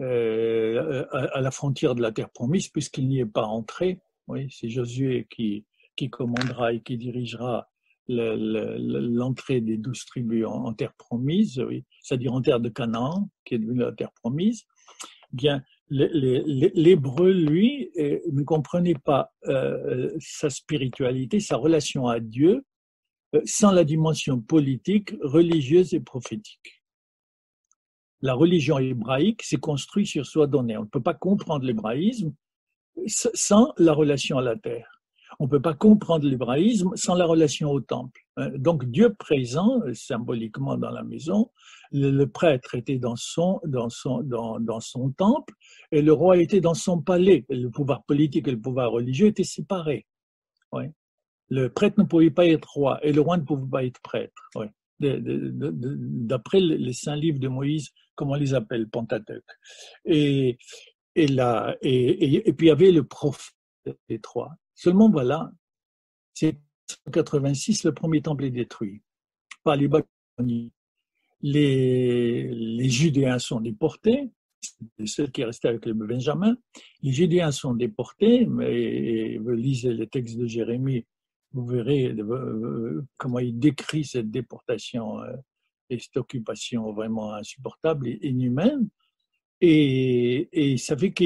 [0.00, 3.98] euh, à, la frontière de la terre promise, puisqu'il n'y est pas entré.
[4.28, 5.64] Oui, c'est Josué qui,
[5.96, 7.68] qui commandera et qui dirigera
[8.08, 13.58] l'entrée des douze tribus en, terre promise, oui, c'est-à-dire en terre de Canaan, qui est
[13.58, 14.64] devenue la terre promise.
[15.32, 22.64] Bien, l'hébreu, lui, euh, ne comprenait pas euh, sa spiritualité, sa relation à Dieu,
[23.34, 26.84] euh, sans la dimension politique, religieuse et prophétique.
[28.22, 30.76] La religion hébraïque s'est construite sur soi donné.
[30.76, 32.32] On ne peut pas comprendre l'hébraïsme
[33.06, 34.96] sans la relation à la terre.
[35.38, 38.22] On ne peut pas comprendre l'hébraïsme sans la relation au temple.
[38.36, 38.50] Hein.
[38.56, 41.50] Donc Dieu présent symboliquement dans la maison,
[41.92, 45.52] le, prêtre était dans son, dans, son, dans, dans son temple
[45.92, 47.44] et le roi était dans son palais.
[47.50, 50.06] Le pouvoir politique et le pouvoir religieux étaient séparés.
[51.48, 54.50] Le prêtre ne pouvait pas être roi et le roi ne pouvait pas être prêtre.
[55.00, 59.44] D'après les saints livres de Moïse, comme on les appelle, Pentateuque.
[60.06, 60.58] Et,
[61.22, 61.30] et,
[61.82, 63.54] et, et, puis il y avait le prophète
[64.08, 64.50] des trois.
[64.74, 65.50] Seulement voilà,
[66.34, 66.58] c'est
[67.12, 69.02] 86, le premier temple est détruit
[69.62, 70.70] par les Babyloniens.
[71.42, 74.30] Les, les Judéens sont déportés,
[75.04, 76.56] ceux qui restaient avec les Benjamin.
[77.02, 81.04] Les Judéens sont déportés, mais vous lisez les textes de Jérémie,
[81.52, 85.36] vous verrez euh, euh, comment il décrit cette déportation euh,
[85.88, 88.88] et cette occupation vraiment insupportable et inhumaine.
[89.60, 91.24] Et, ça fait que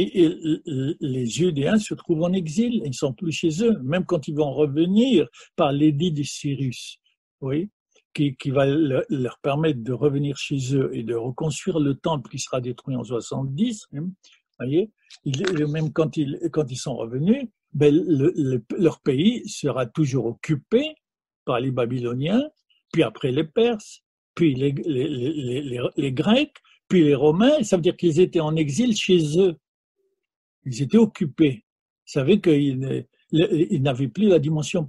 [1.00, 4.34] les Judéens se trouvent en exil, ils ne sont plus chez eux, même quand ils
[4.34, 6.98] vont revenir par l'édit de Cyrus.
[7.40, 7.70] Oui,
[8.14, 12.38] qui, qui va leur permettre de revenir chez eux et de reconstruire le temple qui
[12.38, 13.86] sera détruit en 70.
[13.94, 14.10] Hein,
[14.58, 14.90] voyez,
[15.68, 17.94] même quand ils, quand ils sont revenus, ben,
[18.76, 20.94] leur pays sera toujours occupé
[21.44, 22.42] par les Babyloniens,
[22.92, 24.02] puis après les Perses,
[24.34, 26.56] puis les, les, les Grecs,
[26.90, 27.62] puis les Romains.
[27.62, 29.56] Ça veut dire qu'ils étaient en exil chez eux.
[30.66, 31.64] Ils étaient occupés.
[32.06, 34.86] Ils savaient qu'ils il n'avait plus la dimension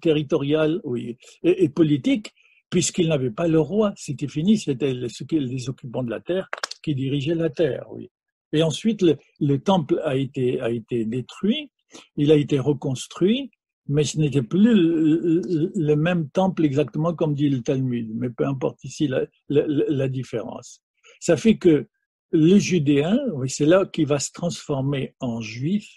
[0.00, 2.32] territoriale oui, et, politique,
[2.70, 3.92] puisqu'il n'avait pas le roi.
[3.96, 6.48] C'était fini, c'était les occupants de la terre
[6.82, 7.86] qui dirigeaient la terre.
[7.90, 8.08] Oui.
[8.52, 9.02] Et ensuite,
[9.40, 11.70] le, temple a été, a été détruit,
[12.16, 13.50] il a été reconstruit,
[13.88, 18.10] mais ce n'était plus le, même temple exactement comme dit le Talmud.
[18.14, 20.82] Mais peu importe ici la, la différence.
[21.20, 21.88] Ça fait que
[22.30, 25.88] le Judéen, oui, c'est là qu'il va se transformer en juif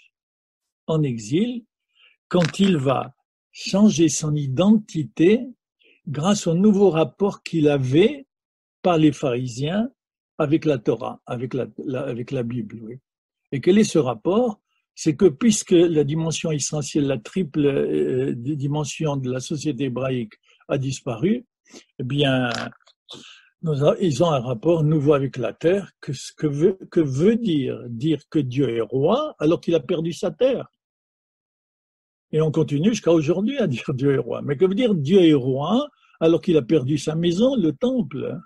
[0.86, 1.64] en exil
[2.28, 3.14] quand il va
[3.52, 5.46] changer son identité
[6.06, 8.26] grâce au nouveau rapport qu'il avait
[8.80, 9.90] par les pharisiens
[10.38, 12.98] avec la Torah, avec la, avec la Bible.
[13.52, 14.61] Et quel est ce rapport?
[14.94, 20.34] C'est que puisque la dimension essentielle, la triple euh, dimension de la société hébraïque
[20.68, 21.46] a disparu,
[21.98, 22.50] eh bien,
[24.00, 25.90] ils ont un rapport nouveau avec la terre.
[26.00, 30.68] Que, que veut dire dire que Dieu est roi alors qu'il a perdu sa terre?
[32.32, 34.42] Et on continue jusqu'à aujourd'hui à dire Dieu est roi.
[34.42, 35.88] Mais que veut dire Dieu est roi
[36.20, 38.38] alors qu'il a perdu sa maison, le temple?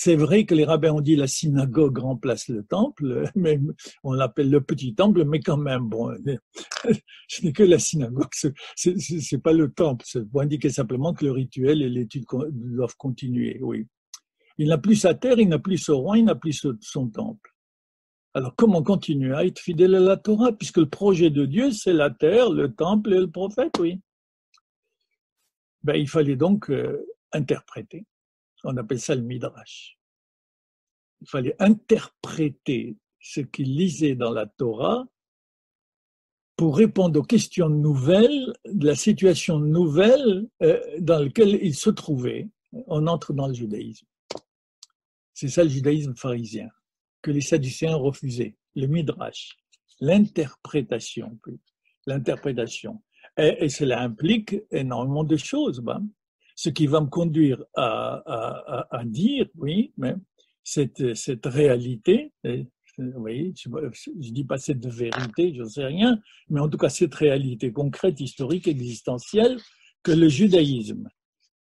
[0.00, 3.58] C'est vrai que les rabbins ont dit la synagogue remplace le temple, mais
[4.04, 6.14] on l'appelle le petit temple, mais quand même, bon,
[7.28, 8.30] ce n'est que la synagogue,
[8.76, 10.04] c'est pas le temple.
[10.08, 13.88] C'est pour indiquer simplement que le rituel et l'étude doivent continuer, oui.
[14.56, 17.52] Il n'a plus sa terre, il n'a plus son roi, il n'a plus son temple.
[18.34, 21.92] Alors comment continuer à être fidèle à la Torah, puisque le projet de Dieu, c'est
[21.92, 24.00] la terre, le temple et le prophète, oui?
[25.82, 28.06] Ben, il fallait donc euh, interpréter.
[28.64, 29.98] On appelle ça le midrash.
[31.20, 35.06] Il fallait interpréter ce qu'il lisait dans la Torah
[36.56, 42.48] pour répondre aux questions nouvelles, de la situation nouvelle euh, dans laquelle il se trouvait.
[42.72, 44.06] On entre dans le judaïsme.
[45.34, 46.68] C'est ça le judaïsme pharisien,
[47.22, 49.56] que les sadducéens refusaient, le midrash,
[50.00, 51.38] l'interprétation.
[52.06, 53.02] L'interprétation.
[53.36, 55.78] Et, cela implique énormément de choses.
[55.80, 56.08] Ben.
[56.60, 60.16] Ce qui va me conduire à, dire, oui, mais
[60.64, 66.18] cette, cette réalité, vous je ne dis pas cette vérité, je ne sais rien,
[66.50, 69.56] mais en tout cas cette réalité concrète, historique, existentielle,
[70.02, 71.08] que le judaïsme,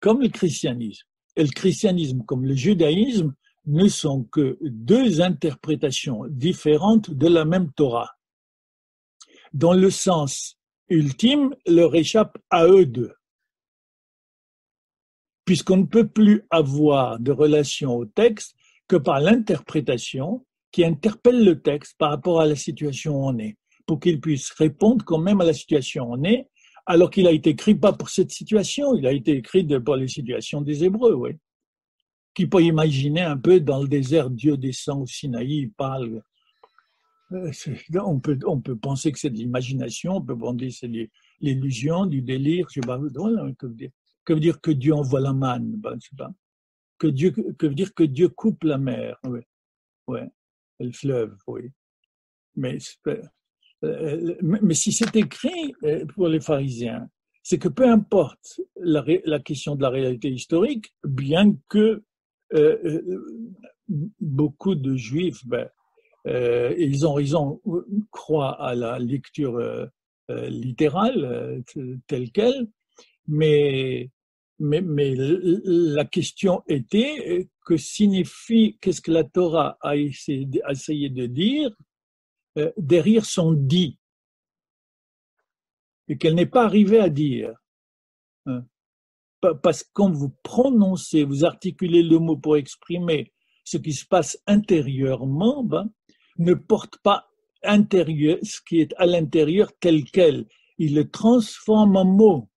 [0.00, 7.10] comme le christianisme, et le christianisme comme le judaïsme, ne sont que deux interprétations différentes
[7.10, 8.10] de la même Torah,
[9.54, 10.58] dont le sens
[10.90, 13.14] ultime leur échappe à eux deux.
[15.44, 18.54] Puisqu'on ne peut plus avoir de relation au texte
[18.88, 23.56] que par l'interprétation qui interpelle le texte par rapport à la situation où on est,
[23.86, 26.48] pour qu'il puisse répondre quand même à la situation où on est,
[26.86, 30.08] alors qu'il a été écrit pas pour cette situation, il a été écrit pour les
[30.08, 31.32] situations des Hébreux, oui
[32.34, 36.20] qui peut imaginer un peu dans le désert, Dieu descend au Sinaï, il parle.
[37.32, 37.50] Euh,
[38.04, 40.90] on peut, on peut penser que c'est de l'imagination, on peut penser que c'est
[41.40, 43.90] l'illusion, du délire, je sais pas, que veut dire,
[44.24, 46.30] que veut dire que Dieu envoie la manne, ben, je sais pas.
[46.98, 49.40] Que, Dieu, que veut dire que Dieu coupe la mer, oui.
[50.06, 50.28] Ouais.
[50.80, 51.70] Le fleuve, oui.
[52.56, 52.78] Mais,
[53.84, 57.08] euh, mais si c'est écrit euh, pour les pharisiens,
[57.44, 62.02] c'est que peu importe la, question de la réalité historique, bien que
[62.54, 63.26] euh, euh,
[64.18, 65.68] beaucoup de juifs, ben,
[66.26, 67.60] euh, ils ont raison,
[68.10, 69.60] croient à la lecture
[70.30, 71.62] littérale
[72.06, 72.66] telle qu'elle,
[73.26, 74.10] mais,
[74.58, 80.46] mais, mais la question était que signifie, qu'est-ce que la Torah a essayé,
[81.10, 81.74] de dire
[82.76, 83.98] derrière son dit?
[86.08, 87.54] Et qu'elle n'est pas arrivée à dire.
[88.46, 88.64] Hein
[89.52, 93.32] parce que quand vous prononcez, vous articulez le mot pour exprimer
[93.64, 95.90] ce qui se passe intérieurement, ben,
[96.38, 97.28] ne porte pas
[97.62, 100.46] intérieur, ce qui est à l'intérieur tel quel.
[100.78, 102.48] Il le transforme en mot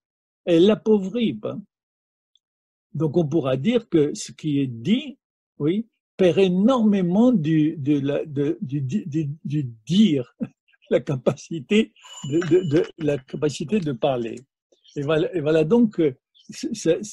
[0.48, 1.40] et l'appauvrit.
[2.94, 5.20] Donc on pourra dire que ce qui est dit,
[5.60, 8.00] oui, perd énormément du, de
[8.62, 10.36] du, du, du, dire,
[10.90, 11.94] la capacité
[12.30, 14.40] de, de, la capacité de parler.
[14.96, 16.02] Et voilà, et voilà donc
[16.50, 17.04] c'est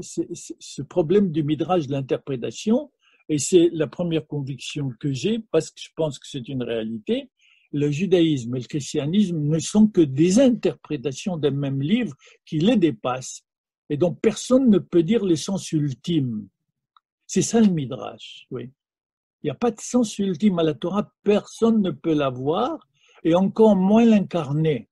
[0.00, 2.90] ce problème du midrage de l'interprétation,
[3.28, 7.30] et c'est la première conviction que j'ai, parce que je pense que c'est une réalité,
[7.72, 12.76] le judaïsme et le christianisme ne sont que des interprétations d'un même livre qui les
[12.76, 13.44] dépassent
[13.90, 16.48] et donc personne ne peut dire le sens ultime.
[17.26, 18.70] C'est ça le Midrash, oui.
[19.42, 22.78] Il n'y a pas de sens ultime à la Torah, personne ne peut l'avoir,
[23.22, 24.88] et encore moins l'incarner.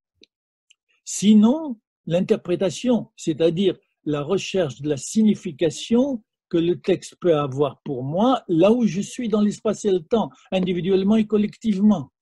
[1.04, 8.44] Sinon, l'interprétation, c'est-à-dire la recherche de la signification que le texte peut avoir pour moi,
[8.46, 12.12] là où je suis dans l'espace et le temps, individuellement et collectivement.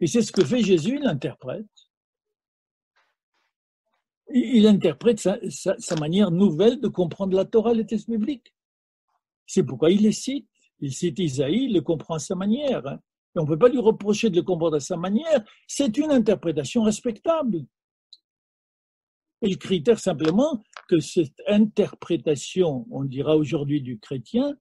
[0.00, 1.66] Et c'est ce que fait Jésus, il interprète.
[4.32, 8.54] Il interprète sa, manière nouvelle de comprendre la Torah, les textes bibliques.
[9.46, 10.48] C'est pourquoi il les cite.
[10.80, 12.86] Il cite Isaïe, il le comprend à sa manière.
[12.86, 12.98] Hein.
[13.34, 15.44] Et on ne peut pas lui reprocher de le comprendre à sa manière.
[15.68, 17.64] C'est une interprétation respectable.
[19.42, 24.56] Et le critère simplement que cette interprétation, on dira aujourd'hui du chrétien,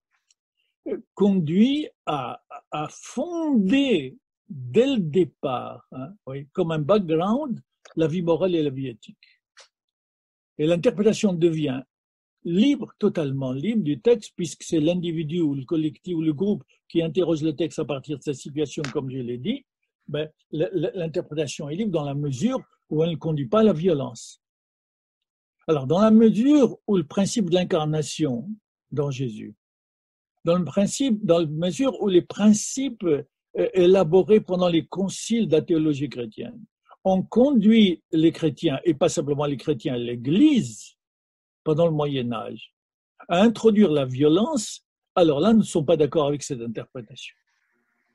[1.13, 2.41] conduit à,
[2.89, 4.17] fonder
[4.53, 6.13] dès le départ, hein,
[6.51, 7.59] comme un background,
[7.95, 9.41] la vie morale et la vie éthique.
[10.59, 11.81] Et l'interprétation devient
[12.43, 17.01] libre, totalement libre du texte, puisque c'est l'individu ou le collectif ou le groupe qui
[17.01, 19.65] interroge le texte à partir de sa situation, comme je l'ai dit,
[20.07, 24.41] ben, l'interprétation est libre dans la mesure où elle ne conduit pas à la violence.
[25.67, 28.47] Alors, dans la mesure où le principe de l'incarnation
[28.91, 29.55] dans Jésus,
[30.45, 33.05] dans le principe, dans la mesure où les principes
[33.57, 36.59] euh, élaborés pendant les conciles de la théologie chrétienne
[37.05, 40.95] ont conduit les chrétiens, et pas simplement les chrétiens, l'Église,
[41.63, 42.73] pendant le Moyen Âge,
[43.27, 44.85] à introduire la violence,
[45.15, 47.35] alors là, nous ne sommes pas d'accord avec cette interprétation.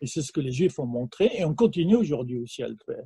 [0.01, 2.77] Et c'est ce que les Juifs ont montré, et on continue aujourd'hui aussi à le
[2.85, 3.05] faire.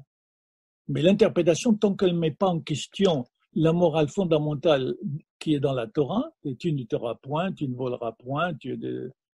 [0.88, 4.94] Mais l'interprétation, tant qu'elle ne met pas en question la morale fondamentale
[5.38, 8.78] qui est dans la Torah, tu ne tueras point, tu ne voleras point, tu,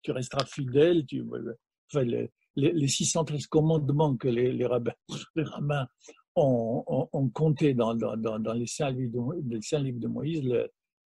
[0.09, 1.25] resteras fidèle, tu,
[1.93, 2.07] enfin,
[2.57, 5.87] les, les, 613 commandements que les, rabbins,
[6.35, 7.93] ont, ont, compté dans,
[8.55, 10.43] les saints livres de, Moïse,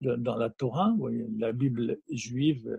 [0.01, 0.95] dans la Torah,
[1.39, 2.77] la Bible juive,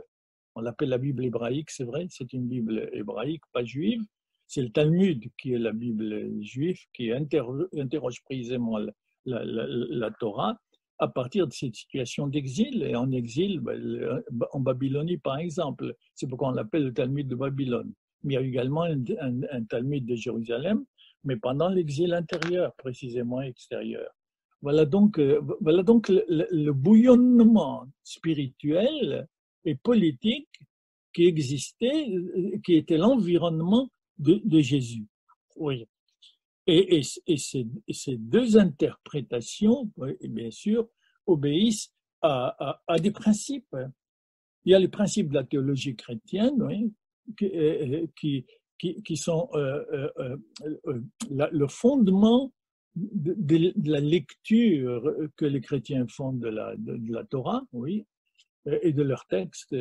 [0.55, 4.01] on l'appelle la Bible hébraïque, c'est vrai, c'est une Bible hébraïque, pas juive.
[4.47, 8.77] C'est le Talmud qui est la Bible juive, qui interroge précisément
[9.25, 10.59] la, Torah
[10.99, 12.83] à partir de cette situation d'exil.
[12.83, 17.35] Et en exil, ben, en Babylonie par exemple, c'est pourquoi on l'appelle le Talmud de
[17.35, 17.93] Babylone.
[18.23, 20.85] Il y a également un, Talmud de Jérusalem,
[21.23, 24.11] mais pendant l'exil intérieur, précisément extérieur.
[24.61, 29.27] Voilà donc, euh, voilà donc le, bouillonnement spirituel
[29.65, 30.49] et politique
[31.13, 35.05] qui existait, euh, qui était l'environnement de, Jésus.
[35.55, 35.87] Oui.
[36.67, 37.65] Et, ces,
[38.17, 39.89] deux interprétations,
[40.21, 40.87] bien sûr,
[41.25, 43.75] obéissent à, à, des principes.
[44.63, 46.93] Il y a les principes de la théologie chrétienne, oui,
[47.37, 48.45] qui, euh, qui,
[48.77, 52.51] qui, sont euh, euh, le fondement
[52.95, 58.05] de, la lecture que les chrétiens font de la, de, la Torah, oui,
[58.65, 59.75] et de leurs textes,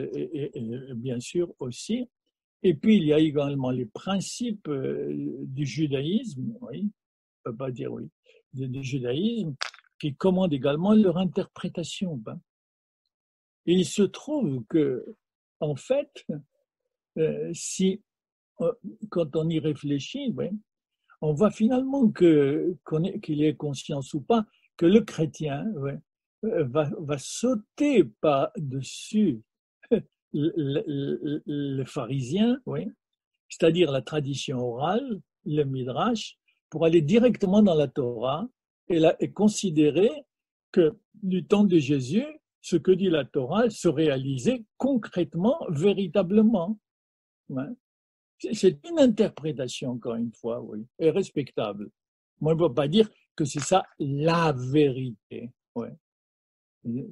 [0.94, 2.06] bien sûr aussi.
[2.62, 6.90] Et puis, il y a également les principes euh, du judaïsme, oui,
[7.44, 8.10] on peut pas dire oui,
[8.52, 9.54] du, judaïsme,
[9.98, 12.16] qui commandent également leur interprétation.
[12.16, 12.38] Ben.
[13.64, 15.16] il se trouve que,
[15.60, 16.26] en fait,
[17.18, 18.02] euh, si,
[18.60, 18.72] euh,
[19.10, 20.46] quand on y réfléchit, oui,
[21.20, 24.46] on voit finalement qu'il ait conscience ou pas
[24.76, 29.42] que le chrétien euh, va, va sauter par-dessus
[30.32, 32.86] le, le, pharisien, oui,
[33.48, 36.38] c'est-à-dire la tradition orale, le midrash,
[36.70, 38.48] pour aller directement dans la Torah
[38.88, 40.10] et, et considérer
[40.72, 42.24] que du temps de Jésus,
[42.62, 46.78] ce que dit la Torah se réalisait concrètement, véritablement.
[48.38, 51.90] C'est une interprétation, encore une fois, oui, et respectable.
[52.40, 55.50] Moi, je ne peux pas dire que c'est ça la vérité.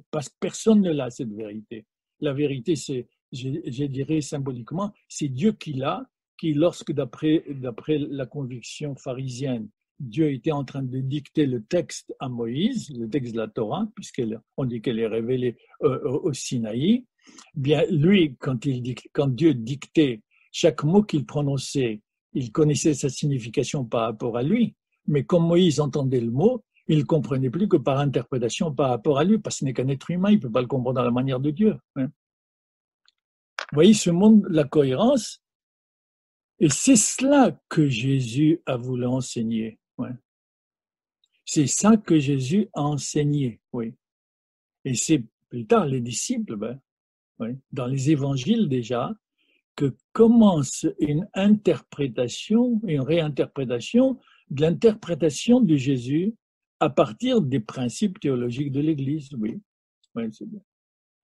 [0.09, 1.85] Parce que personne ne l'a, cette vérité.
[2.19, 8.25] La vérité, c'est, je, dirais symboliquement, c'est Dieu qui l'a, qui, lorsque, d'après, d'après la
[8.25, 13.37] conviction pharisienne, Dieu était en train de dicter le texte à Moïse, le texte de
[13.37, 17.05] la Torah, puisqu'on dit qu'elle est révélée euh, au Sinaï,
[17.53, 20.21] bien lui, quand, il, quand Dieu dictait
[20.51, 22.01] chaque mot qu'il prononçait,
[22.33, 24.75] il connaissait sa signification par rapport à lui,
[25.07, 29.19] mais comme Moïse entendait le mot, il ne comprenait plus que par interprétation par rapport
[29.19, 30.99] à lui, parce que ce n'est qu'un être humain, il ne peut pas le comprendre
[30.99, 31.75] à la manière de Dieu.
[31.95, 32.07] Hein.
[33.71, 35.43] Vous voyez ce monde, la cohérence,
[36.59, 39.79] et c'est cela que Jésus a voulu enseigner.
[41.45, 43.95] C'est ça que Jésus a enseigné, oui.
[44.85, 46.79] Et c'est plus tard les disciples, ben,
[47.71, 49.11] dans les évangiles déjà,
[49.79, 54.19] que commence une interprétation, une réinterprétation
[54.49, 56.35] de l'interprétation de Jésus
[56.81, 59.61] à partir des principes théologiques de l'Église, oui.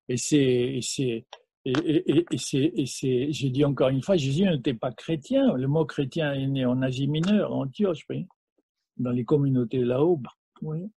[0.07, 1.25] Et c'est, c'est,
[1.65, 5.53] et, c'est, et j'ai dit encore une fois, Jésus n'était pas chrétien.
[5.55, 8.25] Le mot chrétien est né en Asie mineure, en Antioche, oui,
[8.95, 10.21] dans les communautés là-haut.
[10.61, 10.89] Oui.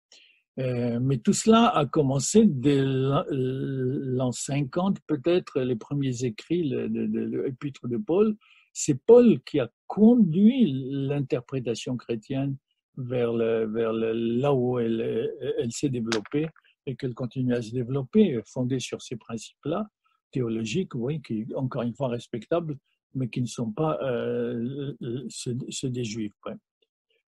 [0.59, 7.87] Euh, mais tout cela a commencé dès l'an 50, peut-être, les premiers écrits de, l'épître
[7.87, 8.35] de Paul.
[8.73, 12.57] C'est Paul qui a conduit l'interprétation chrétienne
[12.97, 16.47] vers, là où elle, elle s'est développée
[16.87, 19.87] et qu'elle continue à se développer, fondée sur ces principes-là,
[20.31, 22.77] théologiques, oui, qui, encore une fois, respectables,
[23.13, 24.93] mais qui ne sont pas euh,
[25.29, 26.33] ceux, des Juifs.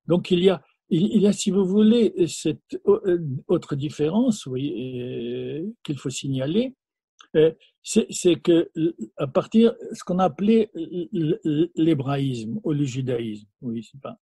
[0.08, 5.74] Donc il y a il y a, si vous voulez, cette euh, autre différence oui,
[5.84, 6.76] qu'il faut signaler,
[7.36, 8.72] euh, c'est que
[9.18, 10.70] à partir de ce qu'on a appelé
[11.76, 14.18] l'hébraïsme ou le judaïsme, oui, c'est pas.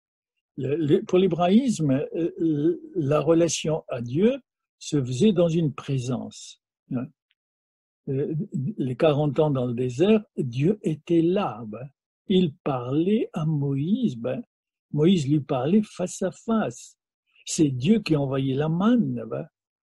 [1.07, 4.39] Pour l'hébraïsme, euh, la relation à Dieu
[4.79, 6.61] se faisait dans une présence.
[6.91, 7.07] Hein.
[8.07, 11.63] Les 40 ans dans le désert, Dieu était là.
[11.67, 11.89] Ben.
[12.27, 14.15] Il parlait à Moïse.
[14.91, 16.97] Moïse lui parlait face à face.
[17.45, 19.23] C'est Dieu qui a envoyé la manne,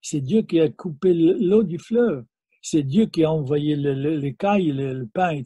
[0.01, 2.25] c'est Dieu qui a coupé l'eau du fleuve,
[2.61, 5.41] c'est Dieu qui a envoyé les cailles, le, pain,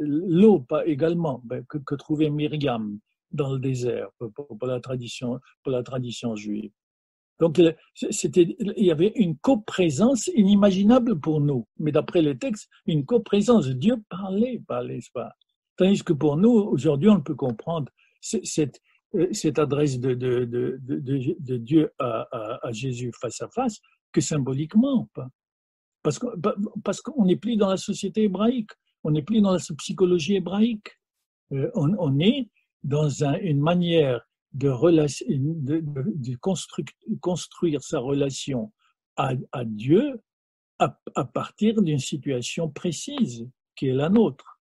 [0.00, 2.98] l'eau également, ben, que, trouvait Myriam
[3.30, 6.70] dans le désert pour, la tradition, pour la tradition juive.
[7.40, 7.60] Donc,
[7.94, 11.66] c'était, il y avait une coprésence inimaginable pour nous.
[11.78, 13.66] Mais d'après les textes, une coprésence.
[13.68, 15.32] Dieu parlait, parlait, pas.
[15.76, 17.90] Tandis que pour nous, aujourd'hui, on peut comprendre
[18.20, 18.80] cette,
[19.32, 20.14] cette adresse de,
[21.56, 23.80] Dieu à, Jésus face à face
[24.12, 25.08] que symboliquement.
[26.02, 26.32] Parce qu'on
[26.82, 28.70] parce qu'on n'est plus dans la société hébraïque,
[29.04, 30.98] on n'est plus dans la psychologie hébraïque.
[31.52, 32.48] Euh, on, est
[32.82, 34.70] dans un, une manière de,
[36.36, 38.72] construire, sa relation
[39.16, 39.34] à,
[39.64, 40.20] Dieu
[40.78, 43.46] à, à partir d'une situation précise
[43.76, 44.60] qui est la nôtre.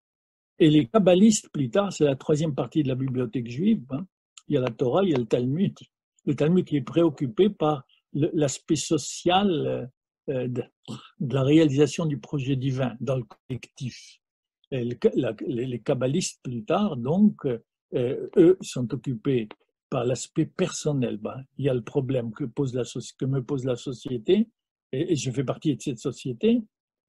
[0.59, 4.07] Et les kabbalistes, plus tard, c'est la troisième partie de la bibliothèque juive, hein,
[4.51, 5.78] il y a la Torah, il y a le Talmud.
[6.26, 9.88] Le Talmud qui est préoccupé par l'aspect social
[10.28, 10.62] euh, de,
[11.20, 14.18] la réalisation du projet divin dans le collectif.
[14.72, 19.48] les, kabbalistes plus tard, donc, euh, eux sont occupés
[19.88, 21.18] par l'aspect personnel.
[21.18, 22.82] Ben, il y a le problème que, pose la,
[23.18, 24.48] que me pose la société,
[24.92, 26.61] et, je fais partie de cette société,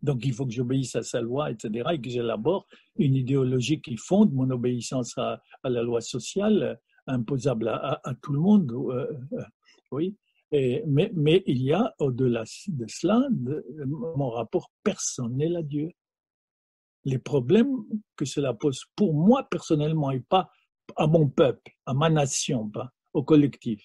[0.03, 2.67] donc il faut que j'obéisse à sa loi, etc., et que j'élabore
[2.97, 8.71] une idéologie qui fonde mon obéissance à la loi sociale imposable à, tout le monde,
[8.71, 9.43] euh, euh,
[9.91, 10.15] oui.
[10.51, 13.27] mais, il y a au-delà de cela
[13.85, 15.91] mon rapport personnel à Dieu.
[17.03, 17.75] Les problèmes
[18.15, 20.49] que cela pose pour moi personnellement et pas
[20.95, 23.83] à mon peuple, à ma nation, pas au collectif.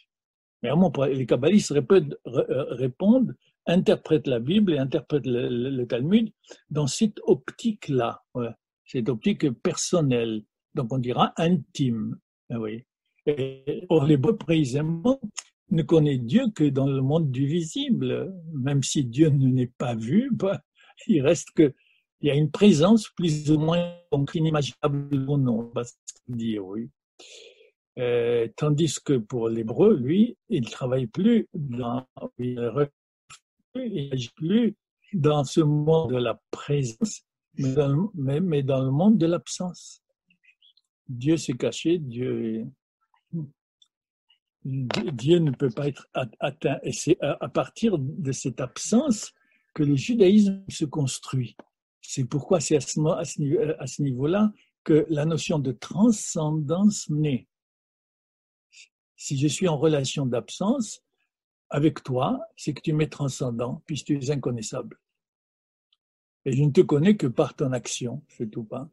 [0.63, 0.71] Mais
[1.13, 3.37] les kabbalistes répondent, euh, répondent,
[3.67, 6.33] interprètent la Bible et interprètent le, Talmud
[6.71, 8.23] dans cette optique-là,
[8.85, 10.45] cette optique personnelle,
[10.75, 12.19] donc on dira intime.
[12.51, 12.85] Oui.
[13.89, 15.21] Or, l'hébreu précisément
[15.71, 18.33] ne connaît Dieu que dans le monde du visible.
[18.53, 20.63] Même si Dieu ne n'est pas vu, bah,
[21.07, 21.75] il reste que
[22.23, 23.95] il y a une présence plus ou moins
[24.35, 25.71] inimaginable ou non,
[26.29, 26.89] dire oui.
[27.99, 32.07] Euh, tandis que pour l'hébreu, lui, il ne travaille plus dans,
[32.39, 34.77] il n'agit plus
[35.13, 37.23] dans ce monde de la présence,
[37.59, 40.03] mais dans, mais dans le monde de l'absence.
[41.09, 42.67] Dieu s'est caché, Dieu est
[44.65, 46.79] Dieu ne peut pas être atteint.
[46.83, 49.33] Et c'est à partir de cette absence
[49.75, 51.57] que le judaïsme se construit.
[52.01, 54.53] C'est pourquoi c'est à ce niveau-là
[54.85, 57.47] que la notion de transcendance naît.
[59.17, 61.03] Si je suis en relation d'absence
[61.69, 65.01] avec toi, c'est que tu m'es transcendant, puisque tu es inconnaissable.
[66.45, 68.89] Et je ne te connais que par ton action, c'est tout pas.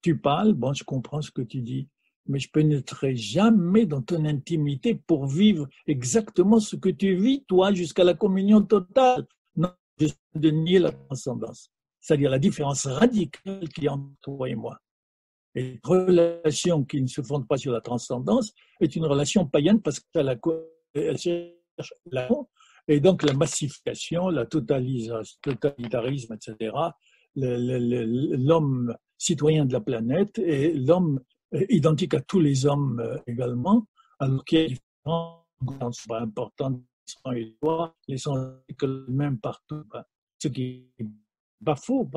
[0.00, 1.88] Tu parles, bon, je comprends ce que tu dis
[2.26, 7.72] mais je pénétrerai jamais dans ton intimité pour vivre exactement ce que tu vis, toi,
[7.72, 9.26] jusqu'à la communion totale.
[9.56, 11.70] Non, je de nier la transcendance,
[12.00, 14.80] c'est-à-dire la différence radicale qu'il y a entre toi et moi.
[15.54, 19.80] Et une relation qui ne se fonde pas sur la transcendance est une relation païenne
[19.80, 20.38] parce qu'elle
[21.16, 22.28] cherche la
[22.86, 26.74] et donc la massification, la totalitarisme, etc.,
[27.36, 31.20] l'homme citoyen de la planète et l'homme
[31.68, 33.86] identique à tous les hommes euh, également,
[34.18, 36.82] alors qu'il y a différences importantes
[38.08, 38.56] les sont
[39.08, 39.84] même partout.
[40.38, 41.06] Ce qui n'est
[41.64, 42.08] pas faux,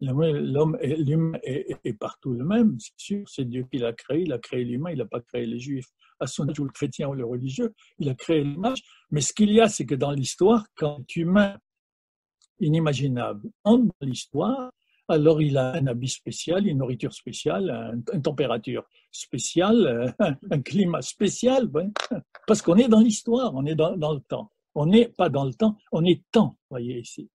[0.00, 4.38] L'homme l'humain est, partout le même, c'est sûr, c'est Dieu qui l'a créé, il a
[4.38, 7.14] créé l'humain, il n'a pas créé les juifs à son âge ou le chrétien ou
[7.14, 8.82] le religieux, il a créé l'image.
[9.10, 11.58] Mais ce qu'il y a, c'est que dans l'histoire, quand humain
[12.60, 14.72] inimaginable entre dans l'histoire,
[15.10, 20.14] alors il a un habit spécial, une nourriture spéciale, une, température spéciale,
[20.50, 21.70] un, climat spécial,
[22.46, 24.50] parce qu'on est dans l'histoire, on est dans, le temps.
[24.74, 27.28] On n'est pas dans le temps, on est temps, voyez ici.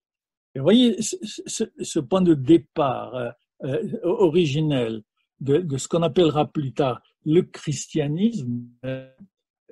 [0.55, 3.31] Et voyez ce, point de départ euh,
[3.65, 5.03] euh, originel
[5.41, 9.09] de, ce qu'on appellera plus tard le christianisme euh,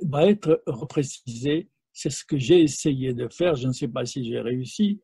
[0.01, 1.69] va être reprécisé.
[1.93, 3.55] C'est ce que j'ai essayé de faire.
[3.55, 4.99] Je ne sais pas si j'ai réussi.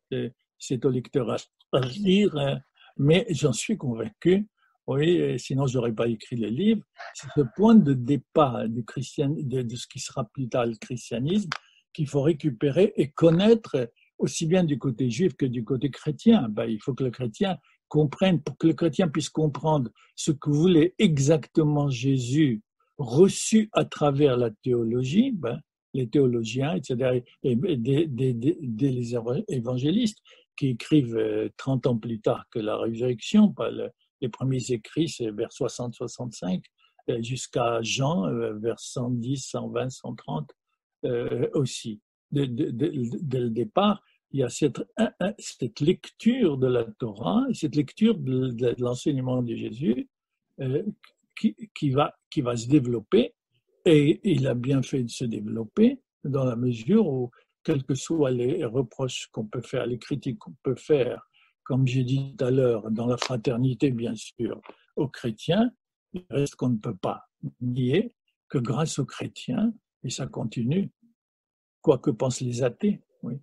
[0.58, 2.60] C'est au lecteur à lire.
[3.02, 4.46] Mais j'en suis convaincu,
[4.86, 6.82] oui, sinon je n'aurais pas écrit le livre,
[7.14, 11.48] c'est ce point de départ du de, de, ce qui sera plus tard le christianisme
[11.94, 16.50] qu'il faut récupérer et connaître aussi bien du côté juif que du côté chrétien.
[16.50, 17.56] Ben, il faut que le chrétien
[17.88, 22.60] comprenne, pour que le chrétien puisse comprendre ce que voulait exactement Jésus
[22.98, 25.58] reçu à travers la théologie, ben,
[25.94, 29.14] les théologiens, etc., et, des, les
[29.48, 30.18] évangélistes,
[30.60, 33.54] qui écrivent 30 euh, ans plus tard que la résurrection.
[34.20, 36.62] Les premiers écrits, c'est vers 60-65,
[37.08, 40.50] euh, jusqu'à Jean, euh, vers 110, 120, 130
[41.54, 42.02] aussi.
[42.30, 44.78] Dès le départ, il y a cette,
[45.80, 50.10] lecture de la Torah, cette lecture de, l'enseignement de Jésus
[51.74, 52.12] qui va
[52.56, 53.32] se développer,
[53.84, 57.30] et il a bien fait de se développer dans la mesure où
[57.62, 61.28] quels que soient les reproches qu'on peut faire, les critiques qu'on peut faire,
[61.62, 64.60] comme j'ai dit tout à l'heure, dans la fraternité, bien sûr,
[64.96, 65.70] aux chrétiens,
[66.12, 67.28] il reste qu'on ne peut pas
[67.60, 68.14] nier
[68.48, 69.72] que grâce aux chrétiens,
[70.02, 70.90] et ça continue,
[71.82, 73.34] quoi que pensent les athées, oui,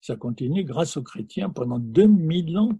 [0.00, 2.70] ça continue, grâce aux chrétiens, pendant 2000 ans,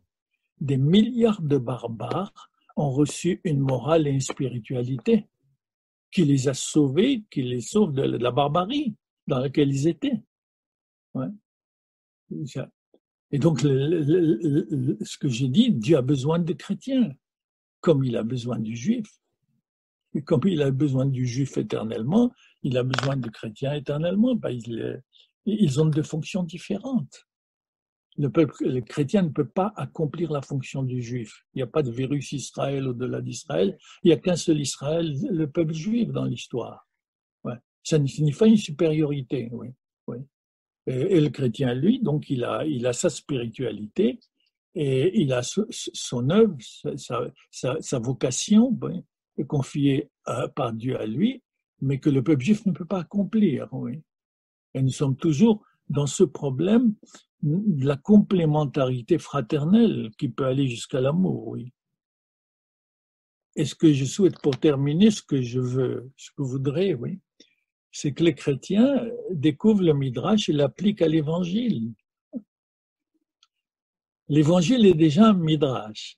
[0.60, 5.28] des milliards de barbares ont reçu une morale et une spiritualité
[6.14, 8.94] qui les a sauvés, qui les sauve de la barbarie
[9.26, 10.22] dans laquelle ils étaient.
[13.32, 17.12] Et donc, ce que j'ai dit, Dieu a besoin des chrétiens,
[17.80, 19.06] comme il a besoin du juif.
[20.14, 24.36] Et comme il a besoin du juif éternellement, il a besoin des chrétiens éternellement.
[24.36, 24.56] Ben,
[25.46, 27.26] ils ont deux fonctions différentes.
[28.16, 31.44] Le peuple le chrétien ne peut pas accomplir la fonction du juif.
[31.54, 33.76] Il n'y a pas de virus Israël au-delà d'Israël.
[34.02, 36.86] Il n'y a qu'un seul Israël, le peuple juif dans l'histoire.
[37.84, 39.50] Ça ne signifie pas une supériorité.
[39.52, 39.68] Oui.
[40.06, 40.16] Oui.
[40.86, 44.18] Et, le chrétien, lui, donc, il a, il a sa spiritualité
[44.74, 46.56] et il a son œuvre,
[46.96, 48.76] sa, sa, vocation
[49.46, 50.10] confiée
[50.56, 51.42] par Dieu à lui,
[51.80, 53.68] mais que le peuple juif ne peut pas accomplir.
[53.72, 54.02] Oui.
[54.72, 56.94] Et nous sommes toujours dans ce problème
[57.44, 61.48] de la complémentarité fraternelle qui peut aller jusqu'à l'amour.
[61.48, 61.72] Oui.
[63.56, 66.94] Et ce que je souhaite pour terminer, ce que je veux, ce que je voudrais,
[66.94, 67.20] oui,
[67.92, 71.92] c'est que les chrétiens découvrent le Midrash et l'appliquent à l'Évangile.
[74.28, 76.16] L'Évangile est déjà un Midrash.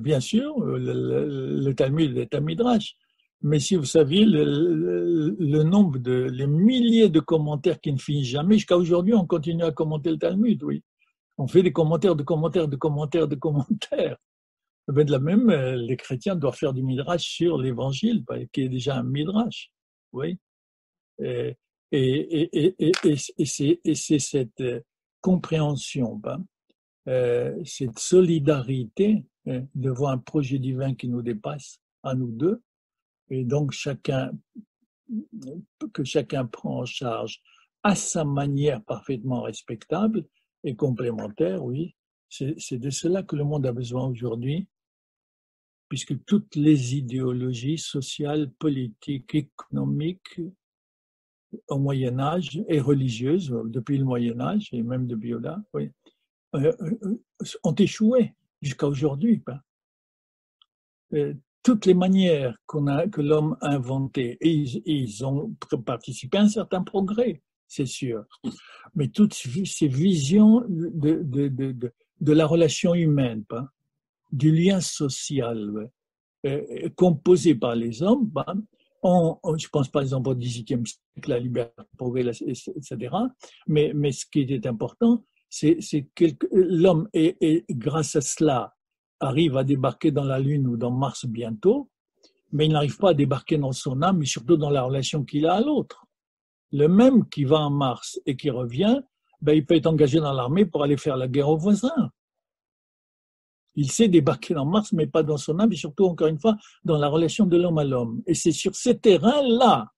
[0.00, 2.96] Bien sûr, le, Talmud est un Midrash,
[3.42, 8.54] mais si vous saviez le, nombre de, les milliers de commentaires qui ne finissent jamais,
[8.54, 10.82] jusqu'à aujourd'hui, on continue à commenter le Talmud, oui.
[11.38, 14.16] On fait des commentaires, de commentaires, de commentaires, de commentaires.
[14.88, 18.96] Mais de la même, les chrétiens doivent faire du Midrash sur l'Évangile, qui est déjà
[18.96, 19.70] un Midrash,
[20.12, 20.38] oui.
[21.18, 21.56] Et,
[21.92, 24.80] et, et, et c'est cette euh,
[25.20, 26.44] compréhension, ben,
[27.08, 29.24] euh, cette solidarité
[29.74, 32.62] devant un projet divin qui nous dépasse, à nous deux,
[33.30, 34.32] et donc chacun,
[35.92, 37.40] que chacun prend en charge
[37.82, 40.24] à sa manière parfaitement respectable
[40.64, 41.94] et complémentaire, oui,
[42.28, 44.66] c'est de cela que le monde a besoin aujourd'hui,
[45.88, 50.40] puisque toutes les idéologies sociales, politiques, économiques,
[51.68, 55.90] au Moyen Âge et religieuses, depuis le Moyen Âge et même depuis là, oui,
[56.54, 57.22] euh, euh,
[57.62, 59.42] ont échoué jusqu'à aujourd'hui.
[61.12, 61.34] Euh,
[61.66, 65.52] toutes les manières qu'on a, que l'homme a inventées, et ils, ont
[65.84, 68.24] participé à un certain progrès, c'est sûr.
[68.94, 73.44] Mais toutes ces visions de, de, de, de la relation humaine,
[74.30, 75.90] du lien social
[76.94, 78.62] composé par les hommes, ben,
[79.02, 83.12] je pense par exemple au XVIIIe siècle, la liberté, le progrès, etc.
[83.66, 85.80] Mais, mais ce qui était important, c'est
[86.14, 88.75] que l'homme, et, grâce à cela,
[89.20, 91.90] arrive à débarquer dans la Lune ou dans Mars bientôt,
[92.52, 95.46] mais il n'arrive pas à débarquer dans son âme, mais surtout dans la relation qu'il
[95.46, 96.06] a à l'autre.
[96.72, 99.00] Le même qui va en Mars et qui revient,
[99.40, 102.10] ben, il peut être engagé dans l'armée pour aller faire la guerre aux voisins.
[103.74, 106.56] Il sait débarquer dans Mars, mais pas dans son âme, et surtout, encore une fois,
[106.84, 108.22] dans la relation de l'homme à l'homme.
[108.26, 109.92] Et c'est sur ce terrain-là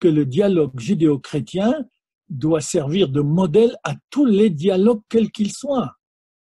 [0.00, 1.86] que le dialogue judéo-chrétien
[2.28, 5.94] doit servir de modèle à tous les dialogues, quels qu'ils soient,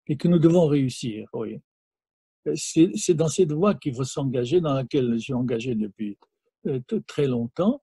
[0.08, 1.30] et que nous devons réussir.
[1.34, 1.60] Oui.
[2.56, 6.18] C'est dans cette voie qu'il faut s'engager, dans laquelle je suis engagé depuis
[6.68, 7.82] euh, très longtemps.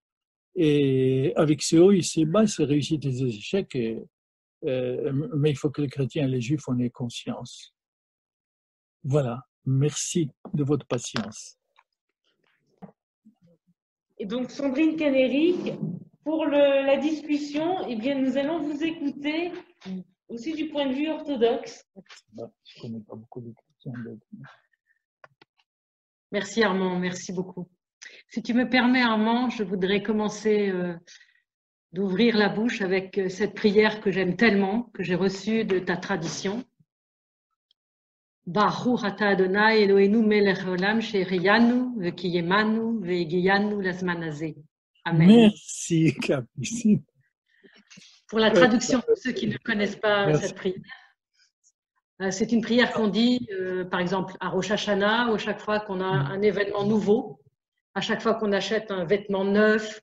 [0.57, 3.77] Et avec ces hauts et ces bas, ces réussites et ces échecs,
[4.65, 7.75] euh, mais il faut que les chrétiens et les juifs en aient conscience.
[9.03, 11.59] Voilà, merci de votre patience.
[14.19, 15.75] Et donc, Sandrine Canéric,
[16.23, 19.53] pour la discussion, eh bien, nous allons vous écouter
[20.29, 21.85] aussi du point de vue orthodoxe.
[26.33, 27.69] Merci Armand, merci beaucoup.
[28.29, 30.95] Si tu me permets Armand, je voudrais commencer euh,
[31.93, 35.97] d'ouvrir la bouche avec euh, cette prière que j'aime tellement, que j'ai reçue de ta
[35.97, 36.65] tradition.
[38.47, 44.31] Baruch ata Adonai Eloheinu melech olam ve'kiyemanu ve'egiyanu lazman
[45.07, 45.29] Amen.
[45.29, 47.03] Merci Capucine.
[48.29, 50.81] Pour la traduction pour ceux qui ne connaissent pas cette prière,
[52.31, 56.01] c'est une prière qu'on dit, euh, par exemple, à Rosh Hashanah, ou chaque fois qu'on
[56.01, 57.41] a un événement nouveau,
[57.95, 60.01] à chaque fois qu'on achète un vêtement neuf,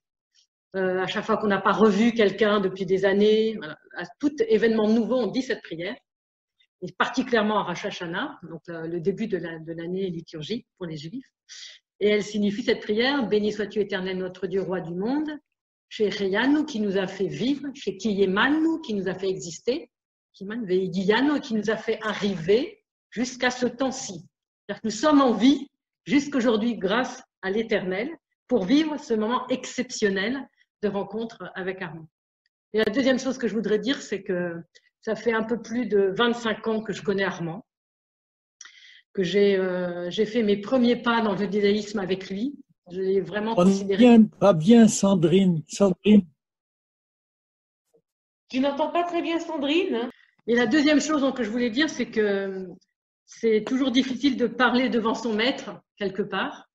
[0.76, 3.57] euh, à chaque fois qu'on n'a pas revu quelqu'un depuis des années,
[3.95, 5.95] à tout événement nouveau, on dit cette prière,
[6.82, 11.26] et particulièrement à Rosh Hashanah, donc euh, le début de l'année liturgique pour les Juifs.
[11.99, 15.30] Et elle signifie cette prière Béni sois-tu éternel, notre Dieu, roi du monde,
[15.88, 19.90] chez Reyanu qui nous a fait vivre, chez Kiyemanu qui nous a fait exister,
[20.34, 24.25] qui nous a fait arriver jusqu'à ce temps-ci.
[24.84, 25.67] Nous sommes en vie
[26.05, 28.09] jusqu'aujourd'hui grâce à l'Éternel
[28.47, 30.47] pour vivre ce moment exceptionnel
[30.82, 32.07] de rencontre avec Armand.
[32.73, 34.55] Et la deuxième chose que je voudrais dire, c'est que
[35.01, 37.65] ça fait un peu plus de 25 ans que je connais Armand,
[39.13, 42.55] que j'ai euh, fait mes premiers pas dans le judaïsme avec lui.
[42.91, 43.97] Je l'ai vraiment pas considéré.
[43.97, 45.63] Bien, pas bien, Sandrine.
[45.67, 46.25] Sandrine.
[48.49, 50.09] Tu n'entends pas très bien Sandrine?
[50.47, 52.67] Et la deuxième chose que je voulais dire, c'est que
[53.25, 56.71] c'est toujours difficile de parler devant son maître, quelque part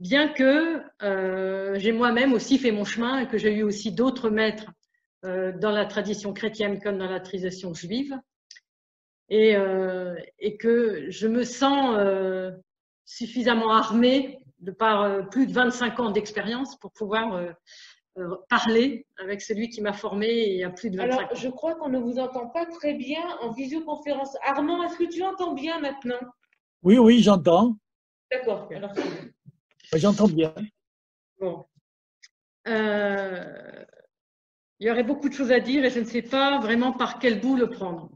[0.00, 4.30] bien que euh, j'ai moi-même aussi fait mon chemin et que j'ai eu aussi d'autres
[4.30, 4.72] maîtres
[5.24, 8.18] euh, dans la tradition chrétienne comme dans la tradition juive,
[9.28, 11.96] et, euh, et que je me sens
[13.04, 17.54] suffisamment armée de par plus de 25 ans d'expérience pour pouvoir
[18.48, 21.74] parler avec celui qui m'a formé il y a plus de 25 Alors, je crois
[21.76, 24.36] qu'on ne vous entend pas très bien en visioconférence.
[24.42, 26.20] Armand, est-ce que tu entends bien maintenant?
[26.82, 27.76] Oui, oui, j'entends.
[28.30, 28.68] D'accord.
[28.74, 28.92] Alors,
[29.94, 30.54] J'entends bien.
[31.40, 31.66] Bon.
[32.68, 33.84] Euh,
[34.78, 37.18] il y aurait beaucoup de choses à dire et je ne sais pas vraiment par
[37.18, 38.10] quel bout le prendre.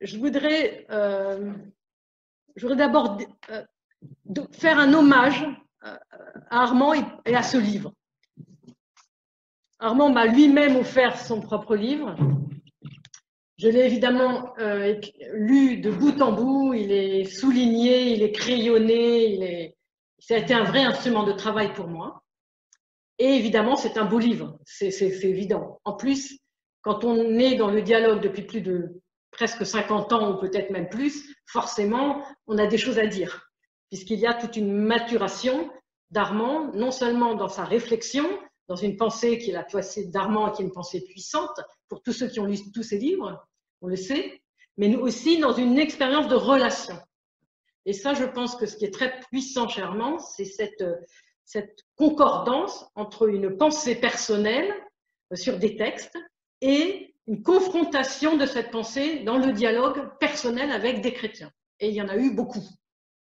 [0.00, 1.52] Je voudrais, euh,
[2.56, 3.18] d'abord
[3.50, 3.64] euh,
[4.52, 5.46] faire un hommage
[5.82, 5.98] à
[6.50, 7.92] Armand et à ce livre.
[9.78, 12.14] Armand m'a lui-même offert son propre livre
[13.60, 14.98] je l'ai évidemment euh,
[15.34, 19.74] lu de bout en bout, il est souligné, il est crayonné, il
[20.18, 22.22] ça a été un vrai instrument de travail pour moi.
[23.18, 24.88] Et évidemment, c'est un beau livre, c'est
[25.24, 25.78] évident.
[25.84, 26.38] En plus,
[26.80, 30.88] quand on est dans le dialogue depuis plus de presque 50 ans ou peut-être même
[30.88, 33.49] plus, forcément, on a des choses à dire,
[33.90, 35.70] puisqu'il y a toute une maturation
[36.10, 38.26] d'Armand, non seulement dans sa réflexion,
[38.68, 42.12] dans une pensée qui est la pensée d'Armand, qui est une pensée puissante pour tous
[42.12, 43.44] ceux qui ont lu tous ses livres,
[43.82, 44.40] on le sait,
[44.76, 46.96] mais aussi dans une expérience de relation.
[47.84, 50.84] Et ça, je pense que ce qui est très puissant chez Armand, c'est cette,
[51.44, 54.72] cette concordance entre une pensée personnelle
[55.34, 56.16] sur des textes
[56.60, 61.50] et une confrontation de cette pensée dans le dialogue personnel avec des chrétiens.
[61.78, 62.62] Et il y en a eu beaucoup.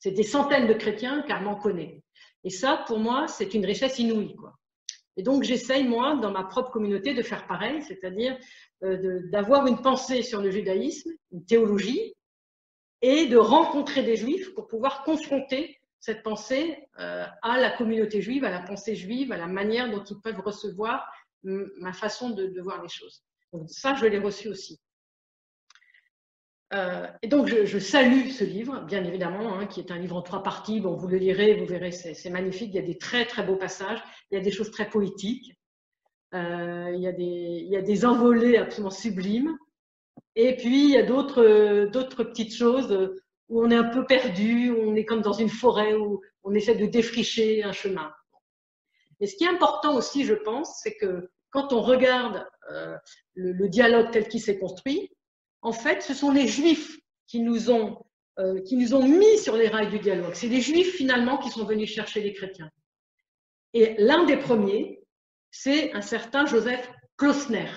[0.02, 2.04] C'est des centaines de chrétiens qu'Armand connaît.
[2.44, 4.36] Et ça, pour moi, c'est une richesse inouïe.
[4.36, 4.58] Quoi.
[5.16, 8.38] Et donc, j'essaye, moi, dans ma propre communauté, de faire pareil, c'est-à-dire
[8.84, 12.16] euh, d'avoir une pensée sur le judaïsme, une théologie,
[13.04, 18.44] et de rencontrer des juifs pour pouvoir confronter cette pensée euh, à la communauté juive,
[18.44, 21.08] à la pensée juive, à la manière dont ils peuvent recevoir
[21.44, 23.24] ma façon de, voir les choses.
[23.54, 24.80] Donc ça, je l'ai reçu aussi.
[26.74, 30.22] Euh, et donc, je, salue ce livre, bien évidemment, hein, qui est un livre en
[30.22, 30.80] trois parties.
[30.80, 32.70] Bon, vous le lirez, vous verrez, c'est magnifique.
[32.74, 34.02] Il y a des très, très beaux passages.
[34.32, 35.54] Il y a des choses très poétiques.
[36.34, 39.58] Euh, il, y a des, il y a des envolées absolument sublimes.
[40.36, 43.16] Et puis, il y a d'autres, d'autres petites choses
[43.50, 46.54] où on est un peu perdu, où on est comme dans une forêt, où on
[46.54, 48.12] essaie de défricher un chemin.
[49.20, 52.96] Mais ce qui est important aussi, je pense, c'est que quand on regarde euh,
[53.36, 55.12] le, dialogue tel qu'il s'est construit,
[55.62, 56.98] en fait, ce sont les Juifs
[57.28, 58.06] qui nous ont,
[58.40, 60.34] euh, qui nous ont mis sur les rails du dialogue.
[60.34, 62.70] C'est les juifs finalement qui sont venus chercher les chrétiens.
[63.74, 65.02] Et l'un des premiers,
[65.50, 67.70] c'est un certain Joseph Klausner.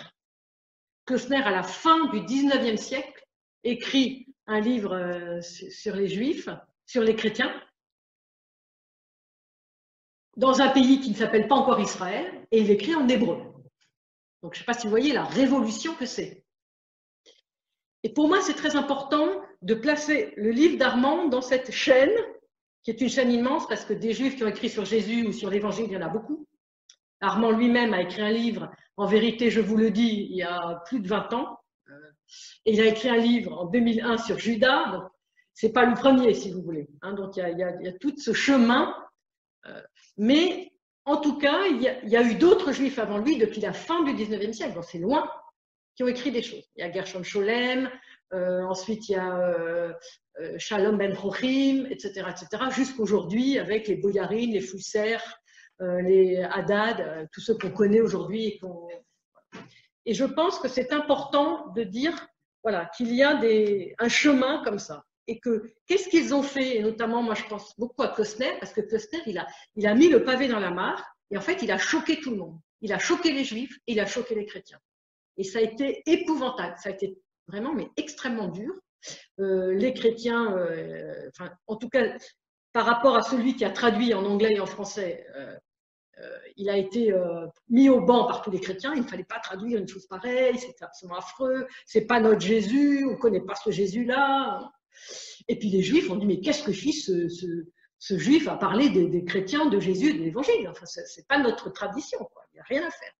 [1.06, 3.24] Klausner, à la fin du 19e siècle,
[3.62, 6.48] écrit un livre euh, sur les juifs,
[6.86, 7.54] sur les chrétiens,
[10.36, 13.36] dans un pays qui ne s'appelle pas encore Israël, et il écrit en hébreu.
[14.42, 16.43] Donc, je ne sais pas si vous voyez la révolution que c'est.
[18.04, 19.26] Et pour moi, c'est très important
[19.62, 22.12] de placer le livre d'Armand dans cette chaîne,
[22.84, 25.32] qui est une chaîne immense, parce que des juifs qui ont écrit sur Jésus ou
[25.32, 26.46] sur l'Évangile, il y en a beaucoup.
[27.20, 30.82] Armand lui-même a écrit un livre, en vérité, je vous le dis, il y a
[30.86, 31.58] plus de 20 ans.
[32.66, 34.90] Et il a écrit un livre en 2001 sur Judas.
[34.92, 35.04] Donc,
[35.54, 36.88] c'est pas le premier, si vous voulez.
[37.02, 37.14] Hein.
[37.14, 38.94] donc, il y, a, y a, tout ce chemin.
[39.66, 39.80] Euh,
[40.16, 40.72] mais
[41.06, 44.12] en tout cas, il y a, eu d'autres juifs avant lui depuis la fin du
[44.12, 45.30] 19e siècle, donc c'est loin,
[45.94, 46.68] qui ont écrit des choses.
[46.76, 47.90] Il y a Gershom Scholem,
[48.32, 49.92] euh, ensuite il y a euh,
[50.58, 55.18] Shalom Ben Chochim, etc., etc., jusqu'aujourd'hui avec les Boyarines, les Fusser,
[55.80, 58.60] les Haddad, tous ceux qu'on connaît aujourd'hui
[60.06, 62.14] et je pense que c'est important de dire
[62.62, 63.38] voilà, qu'il y a
[63.98, 65.04] un chemin comme ça.
[65.26, 66.76] Et que qu'est-ce qu'ils ont fait?
[66.76, 69.94] Et notamment, moi, je pense beaucoup à Kostner, parce que Kostner, il a, il a
[69.94, 72.58] mis le pavé dans la mare, et en fait, il a choqué tout le monde.
[72.82, 74.78] Il a choqué les juifs, il a choqué les chrétiens.
[75.36, 77.18] Et ça a été épouvantable, ça a été
[77.48, 78.72] vraiment, mais extrêmement dur.
[79.40, 82.16] Euh, les chrétiens, euh, enfin, en tout cas,
[82.72, 85.56] par rapport à celui qui a traduit en anglais et en français, euh,
[86.56, 87.12] il a été
[87.68, 88.94] mis au banc par tous les chrétiens.
[88.94, 90.56] Il ne fallait pas traduire une chose pareille.
[90.58, 91.66] C'est absolument affreux.
[91.86, 93.04] C'est pas notre Jésus.
[93.04, 94.70] On ne connaît pas ce Jésus-là.
[95.48, 99.24] Et puis les Juifs ont dit mais qu'est-ce que fit ce, Juif à parler des,
[99.24, 100.68] chrétiens, de Jésus, de l'Évangile?
[100.68, 102.18] Enfin, c'est pas notre tradition.
[102.52, 103.12] Il n'y a rien à faire.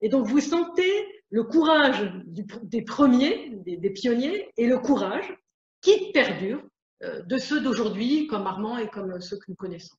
[0.00, 5.34] Et donc vous sentez le courage des premiers, des, pionniers, et le courage
[5.80, 6.62] qui perdure
[7.02, 9.96] euh, de ceux d'aujourd'hui, comme Armand et comme ceux que nous connaissons.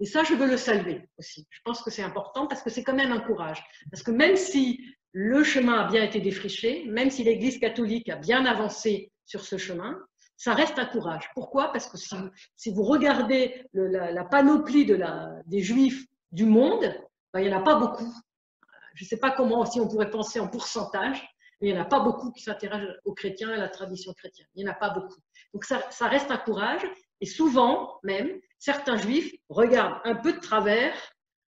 [0.00, 1.46] Et ça, je veux le saluer aussi.
[1.50, 3.64] Je pense que c'est important parce que c'est quand même un courage.
[3.90, 8.16] Parce que même si le chemin a bien été défriché, même si l'Église catholique a
[8.16, 9.96] bien avancé sur ce chemin,
[10.36, 11.30] ça reste un courage.
[11.34, 11.70] Pourquoi?
[11.72, 16.84] Parce que si, vous regardez la, panoplie de la, des juifs du monde,
[17.32, 18.12] ben, il n'y en a pas beaucoup.
[18.94, 21.20] Je ne sais pas comment, si on pourrait penser en pourcentage,
[21.60, 24.12] mais il n'y en a pas beaucoup qui s'intéressent aux chrétiens et à la tradition
[24.12, 24.46] chrétienne.
[24.54, 25.20] Il n'y en a pas beaucoup.
[25.52, 26.82] Donc ça, ça reste un courage.
[27.20, 30.94] Et souvent, même, certains juifs regardent un peu de travers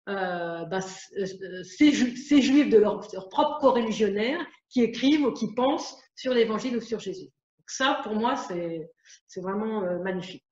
[0.08, 0.78] euh, bah,
[1.18, 6.80] euh, ces, juifs de leur, propre co-religionnaire qui écrivent ou qui pensent sur l'évangile ou
[6.80, 7.24] sur Jésus.
[7.24, 10.44] Donc ça, pour moi, c'est vraiment euh, magnifique.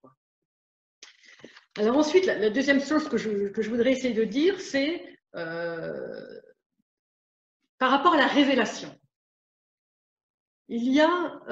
[1.79, 5.05] Alors ensuite, la, deuxième chose que je, que je, voudrais essayer de dire, c'est
[7.85, 8.89] par rapport à la révélation.
[10.69, 11.43] Il y a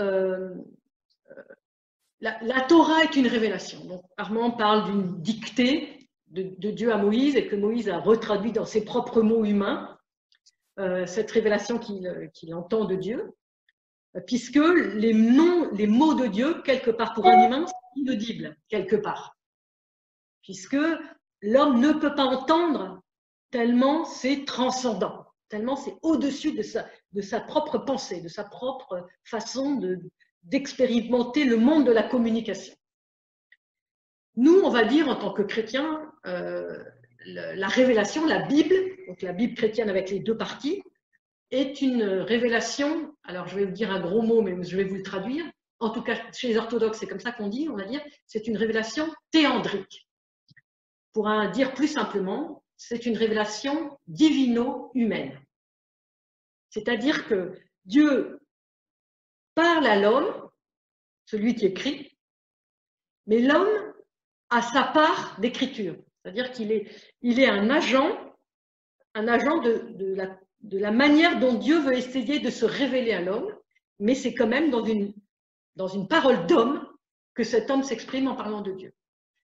[2.23, 3.85] la, Torah est une révélation.
[3.85, 8.65] Donc, Armand parle d'une dictée de, Dieu à Moïse et que Moïse a retraduit dans
[8.65, 9.99] ses propres mots humains,
[10.79, 13.35] euh, cette révélation qu'il entend de Dieu,
[14.27, 14.57] puisque
[14.95, 19.37] les noms, les mots de Dieu, quelque part pour un humain, sont inaudibles, quelque part.
[20.41, 20.81] Puisque
[21.43, 23.03] l'homme ne peut pas entendre
[23.51, 29.07] tellement c'est transcendant, tellement c'est au-dessus de sa, de sa propre pensée, de sa propre
[29.23, 30.01] façon de,
[30.45, 32.75] d'expérimenter le monde de la communication.
[34.37, 36.83] Nous, on va dire en tant que chrétiens, euh,
[37.27, 38.75] la révélation, la Bible,
[39.07, 40.83] donc la Bible chrétienne avec les deux parties,
[41.51, 44.95] est une révélation, alors je vais vous dire un gros mot, mais je vais vous
[44.95, 45.45] le traduire,
[45.81, 48.47] en tout cas chez les orthodoxes, c'est comme ça qu'on dit, on va dire, c'est
[48.47, 50.09] une révélation théandrique.
[51.13, 55.41] Pour un dire plus simplement, c'est une révélation divino-humaine.
[56.71, 57.55] C'est-à-dire que
[57.85, 58.41] Dieu
[59.55, 60.51] parle à l'homme,
[61.27, 62.17] celui qui écrit,
[63.27, 63.95] mais l'homme
[64.51, 65.97] a sa part d'écriture.
[66.23, 68.35] C'est-à-dire qu'il est, un agent,
[69.15, 70.15] un agent de,
[70.73, 73.55] la, manière dont Dieu veut essayer de se révéler à l'homme,
[74.01, 76.85] mais c'est quand même dans une parole d'homme
[77.35, 78.93] que cet homme s'exprime en parlant de Dieu.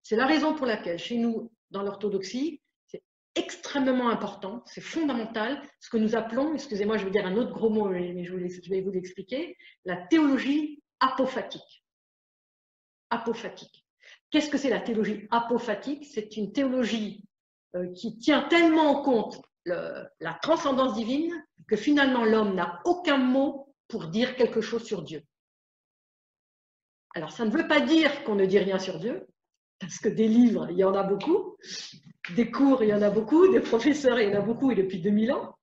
[0.03, 2.61] C'est la raison pour laquelle, chez nous, dans l'orthodoxie,
[3.39, 7.71] extrêmement important, c'est fondamental, ce que nous appelons, excusez-moi, je vais dire un autre gros
[7.71, 11.85] mot, mais je, vais vous l'expliquer, la théologie apophatique.
[13.11, 13.87] Apophatique.
[14.31, 16.05] Qu'est-ce que c'est la théologie apophatique?
[16.05, 17.25] C'est une théologie
[17.75, 23.75] euh, qui tient tellement en compte la transcendance divine que finalement l'homme n'a aucun mot
[23.87, 25.23] pour dire quelque chose sur Dieu.
[27.15, 29.27] Alors ça ne veut pas dire qu'on ne dit rien sur Dieu,
[29.79, 31.57] parce que des livres, il y en a beaucoup,
[32.35, 34.75] des cours, il y en a beaucoup, des professeurs, il y en a beaucoup et
[34.75, 35.59] depuis 2000 ans.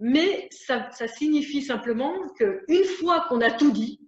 [0.00, 4.00] Mais ça, signifie simplement qu'une fois qu'on a tout dit,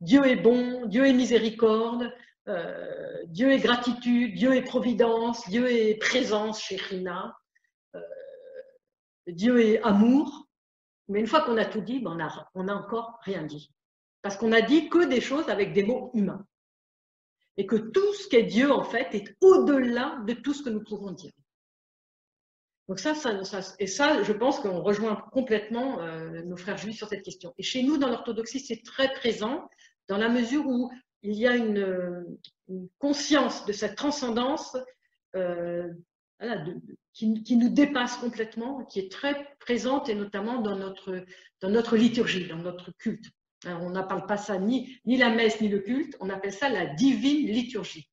[0.00, 2.12] Dieu est bon, Dieu est miséricorde,
[2.48, 7.36] euh, Dieu est gratitude, Dieu est providence, Dieu est présence chez Rina,
[7.94, 8.00] euh,
[9.26, 10.46] Dieu est amour.
[11.08, 12.16] Mais une fois qu'on a tout dit, ben,
[12.54, 13.72] on n'a encore rien dit.
[14.20, 16.44] Parce qu'on a dit que des choses avec des mots humains.
[17.58, 20.82] Et que tout ce qu'est Dieu, en fait, est au-delà de tout ce que nous
[20.82, 21.32] pouvons dire.
[22.88, 23.32] Donc ça, ça,
[23.78, 27.52] et ça, je pense qu'on rejoint complètement euh, nos frères juifs sur cette question.
[27.58, 29.68] Et chez nous, dans l'orthodoxie, c'est très présent
[30.08, 30.90] dans la mesure où
[31.22, 32.24] il y a une,
[32.98, 34.76] conscience de cette transcendance
[35.36, 35.88] euh,
[37.12, 41.24] qui, qui, nous dépasse complètement, qui est très présente et notamment dans notre,
[41.60, 43.24] dans notre liturgie, dans notre culte.
[43.66, 47.46] On n'appelle pas ça ni, la messe ni le culte, on appelle ça la divine
[47.46, 48.08] liturgie.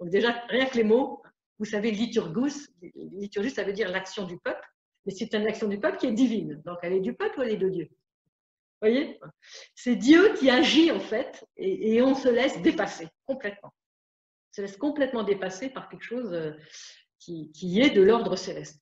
[0.00, 1.22] Donc déjà, rien que les mots,
[1.58, 4.66] vous savez, liturgus, liturgie, ça veut dire l'action du peuple,
[5.04, 6.62] mais c'est une action du peuple qui est divine.
[6.64, 7.88] Donc, elle est du peuple ou elle est de Dieu?
[7.90, 9.18] Vous voyez?
[9.74, 13.72] C'est Dieu qui agit, en fait, et, on se laisse dépasser complètement.
[13.72, 16.52] On se laisse complètement dépasser par quelque chose euh,
[17.18, 18.80] qui est de l'ordre céleste.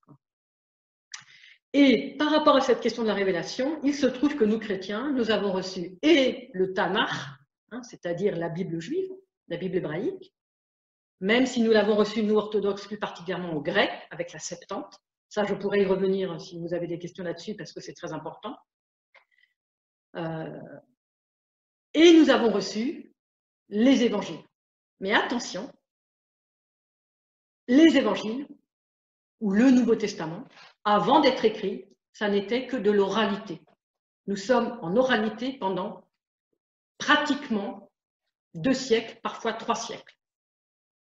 [1.78, 5.12] Et par rapport à cette question de la révélation, il se trouve que nous, chrétiens,
[5.12, 7.10] nous avons reçu et le Tanakh,
[7.70, 9.10] hein, c'est-à-dire la Bible juive,
[9.48, 10.32] la Bible hébraïque,
[11.20, 14.98] même si nous l'avons reçu, nous, orthodoxes, plus particulièrement au grec, avec la Septante.
[15.28, 18.14] Ça, je pourrais y revenir si vous avez des questions là-dessus, parce que c'est très
[18.14, 18.56] important.
[20.14, 20.58] Euh,
[21.92, 23.14] et nous avons reçu
[23.68, 24.42] les évangiles.
[25.00, 25.70] Mais attention,
[27.68, 28.48] les évangiles,
[29.40, 30.44] ou le Nouveau Testament,
[30.86, 33.60] avant d'être écrit, ça n'était que de l'oralité.
[34.28, 36.04] Nous sommes en oralité pendant
[36.96, 37.90] pratiquement
[38.54, 40.16] deux siècles, parfois trois siècles.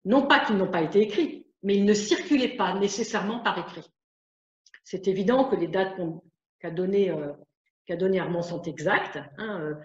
[0.04, 3.90] Non pas qu'ils n'ont pas été écrits, mais ils ne circulaient pas nécessairement par écrit.
[4.84, 6.00] C'est évident que les dates
[6.60, 7.32] qu'a données euh,
[7.96, 9.18] donné Armand sont exactes.
[9.38, 9.76] Hein, euh,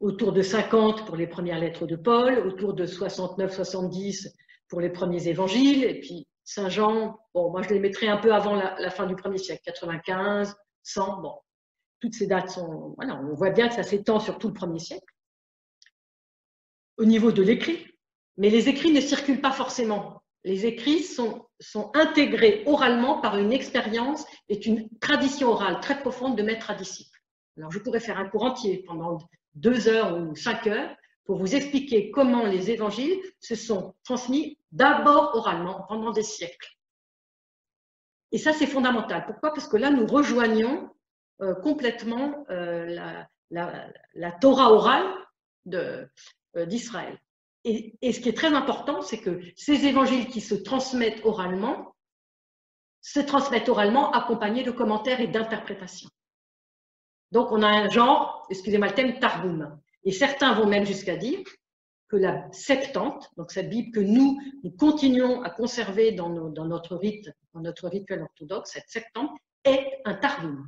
[0.00, 4.34] autour de 50 pour les premières lettres de Paul, autour de 69-70
[4.68, 8.32] pour les premiers évangiles, et puis Saint Jean, bon, moi je les mettrais un peu
[8.34, 11.34] avant la, fin du premier siècle, 95, 100, bon,
[12.00, 14.78] toutes ces dates sont, voilà, on voit bien que ça s'étend sur tout le premier
[14.78, 15.06] siècle.
[16.98, 17.86] Au niveau de l'écrit,
[18.36, 20.22] mais les écrits ne circulent pas forcément.
[20.44, 26.36] Les écrits sont, sont intégrés oralement par une expérience et une tradition orale très profonde
[26.36, 27.18] de maître à disciple.
[27.56, 29.18] Alors, je pourrais faire un cours entier pendant
[29.54, 35.34] deux heures ou cinq heures pour vous expliquer comment les évangiles se sont transmis d'abord
[35.34, 36.76] oralement pendant des siècles.
[38.32, 39.24] Et ça, c'est fondamental.
[39.26, 39.52] Pourquoi?
[39.52, 40.90] Parce que là, nous rejoignons
[41.40, 45.06] euh, complètement euh, la, la, la, Torah orale
[45.72, 46.06] euh,
[46.66, 47.18] d'Israël.
[47.64, 51.94] Et, ce qui est très important, c'est que ces évangiles qui se transmettent oralement
[53.00, 56.10] se transmettent oralement accompagnés de commentaires et d'interprétations.
[57.32, 59.80] Donc, on a un genre, excusez-moi le thème, Targum.
[60.04, 61.40] Et certains vont même jusqu'à dire
[62.08, 68.22] que la Septante, donc cette Bible que nous, nous continuons à conserver dans, notre rituel
[68.22, 70.66] orthodoxe, cette Septante est un Targum.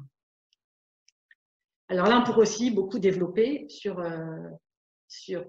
[1.89, 4.49] Alors là, on pourrait aussi beaucoup développer sur euh,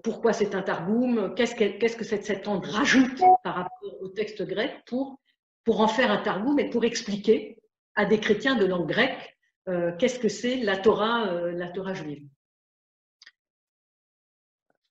[0.02, 5.18] pourquoi c'est un targoum, qu'est-ce que, cette septante rajoute par rapport au texte grec pour,
[5.66, 7.58] en faire un targoum et pour expliquer
[7.94, 9.36] à des chrétiens de langue grecque
[9.68, 12.26] euh, qu'est-ce que c'est la Torah, euh, la Torah juive.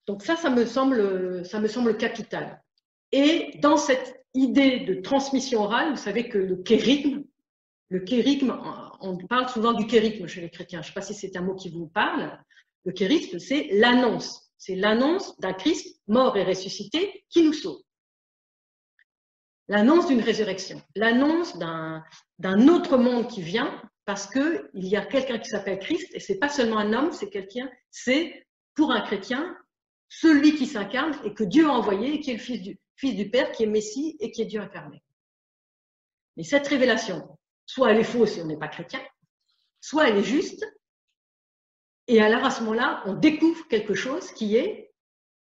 [0.08, 2.64] Donc ça, ça me semble, capital.
[3.12, 7.24] Et dans cette idée de transmission orale, vous savez que le kérigme,
[7.89, 8.58] le kérigme,
[9.01, 10.82] on parle souvent du kérigme chez les chrétiens.
[10.82, 12.39] Je ne sais pas si c'est un mot qui vous parle.
[12.86, 14.49] Le kérigme, c'est l'annonce.
[14.58, 17.82] C'est l'annonce d'un Christ mort et ressuscité qui nous sauve.
[19.68, 25.49] L'annonce d'une résurrection, l'annonce d'un autre monde qui vient parce qu'il y a quelqu'un qui
[25.49, 29.58] s'appelle Christ et c'est pas seulement un homme, c'est quelqu'un, c'est pour un chrétien
[30.10, 33.16] celui qui s'incarne et que Dieu a envoyé et qui est le fils du, fils
[33.16, 35.03] du Père, qui est Messie et qui est Dieu incarné.
[36.36, 39.01] Mais cette révélation, soit elle est fausse si on n'est pas chrétien,
[39.82, 40.66] soit elle est juste
[42.08, 44.93] et alors, à ce moment-là, on découvre quelque chose qui est,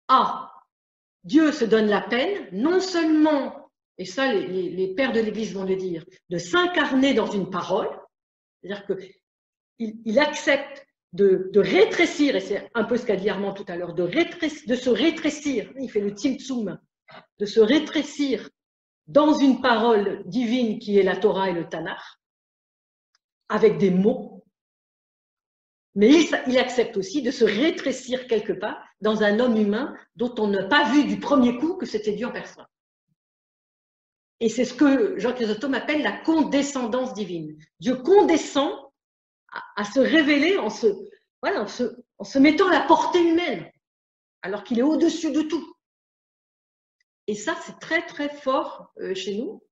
[0.08, 0.52] ah,
[1.24, 5.76] Dieu se donne la peine, non seulement, et ça les, pères de l'Église vont le
[5.76, 7.88] dire, de s'incarner dans une parole,
[8.60, 13.66] c'est-à-dire qu'il il accepte de, rétrécir, et c'est un peu ce qu'a dit Armand tout
[13.68, 16.78] à l'heure, de, de se rétrécir, il fait le timtsum,
[17.38, 18.48] de se rétrécir
[19.06, 22.00] dans une parole divine qui est la Torah et le Tanakh,
[23.48, 24.42] avec des mots
[25.94, 26.10] mais
[26.46, 30.64] il, accepte aussi de se rétrécir quelque part dans un homme humain dont on n'a
[30.64, 32.66] pas vu du premier coup que c'était Dieu en personne.
[34.40, 37.56] Et c'est ce que Jean Chrysostome appelle la condescendance divine.
[37.78, 38.91] Dieu condescend
[39.76, 40.86] à, se révéler en se,
[41.42, 41.84] voilà, en se,
[42.18, 43.70] en se mettant la portée humaine.
[44.42, 45.76] alors qu'il est au-dessus de tout.
[47.26, 49.62] Et ça, c'est très, très fort euh, chez nous.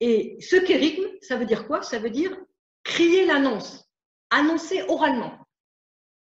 [0.00, 1.82] Et ce kérigme, ça veut dire quoi?
[1.82, 2.36] Ça veut dire
[2.84, 3.88] crier l'annonce,
[4.30, 5.38] annoncer oralement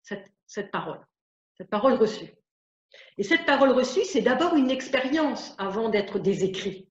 [0.02, 1.06] cette, cette parole,
[1.58, 2.34] cette parole reçue.
[3.18, 6.90] Et cette parole reçue, c'est d'abord une expérience avant d'être des écrits.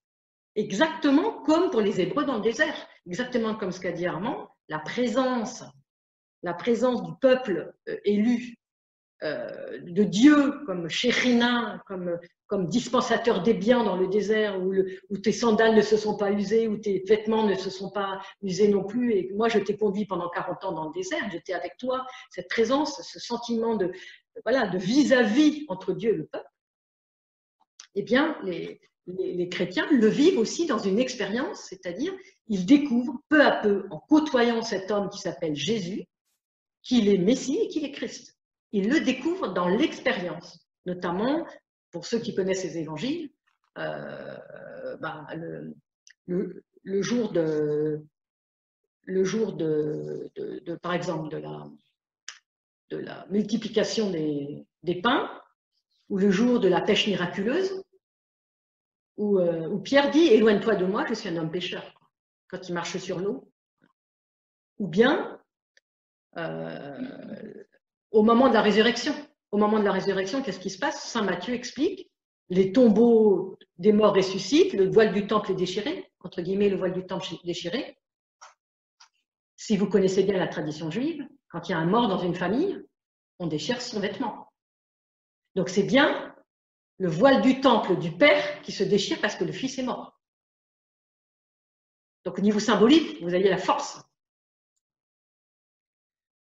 [0.55, 2.75] Exactement comme pour les Hébreux dans le désert,
[3.07, 5.65] exactement comme ce qu'a dit Armand, la présence,
[6.43, 8.57] la présence du peuple euh, élu
[9.23, 12.19] euh, de Dieu comme chérina, comme,
[12.49, 16.67] comme dispensateur des biens dans le désert, où, tes sandales ne se sont pas usées,
[16.67, 19.13] où tes vêtements ne se sont pas usés non plus.
[19.15, 22.05] Et moi, je t'ai conduit pendant 40 ans dans le désert, j'étais avec toi.
[22.31, 23.93] Cette présence, ce sentiment de
[24.75, 26.51] vis-à-vis entre Dieu et le peuple,
[27.95, 32.13] eh bien, les, les, chrétiens le vivent aussi dans une expérience, c'est-à-dire
[32.49, 36.07] ils découvrent peu à peu, en côtoyant cet homme qui s'appelle Jésus,
[36.83, 38.37] qu'il est Messie et qu'il est Christ.
[38.73, 41.47] Ils le découvrent dans l'expérience, notamment
[41.91, 43.31] pour ceux qui connaissent les évangiles,
[43.79, 45.27] euh, bah,
[46.27, 48.03] le, jour de,
[50.83, 51.29] par exemple,
[52.91, 55.31] de la, multiplication des, pains,
[56.09, 57.83] ou le jour de la pêche miraculeuse,
[59.19, 61.95] euh, où, Pierre dit Éloigne-toi de moi, je suis un homme pécheur,
[62.49, 63.49] quand il marche sur l'eau.
[64.79, 65.32] Ou bien euh,
[66.37, 69.15] au moment de la résurrection.
[69.51, 71.05] Au moment de la résurrection, qu'est-ce qui se passe?
[71.05, 72.11] Saint Matthieu explique
[72.49, 76.93] les tombeaux des morts ressuscitent, le voile du temple est déchiré, entre guillemets, le voile
[76.93, 77.99] du temple déchiré.
[79.57, 82.35] Si vous connaissez bien la tradition juive, quand il y a un mort dans une
[82.35, 82.83] famille,
[83.39, 84.53] on déchire son vêtement.
[85.55, 86.35] Donc c'est bien
[86.99, 90.21] le voile du temple du Père qui se déchire parce que le Fils est mort.
[92.25, 94.03] Donc au niveau symbolique, vous avez la force.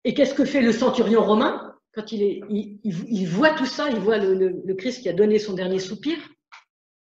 [0.03, 3.99] Et qu'est-ce que fait le centurion romain quand il, est, il, voit tout ça, il
[3.99, 6.17] voit le, Christ qui a donné son dernier soupir,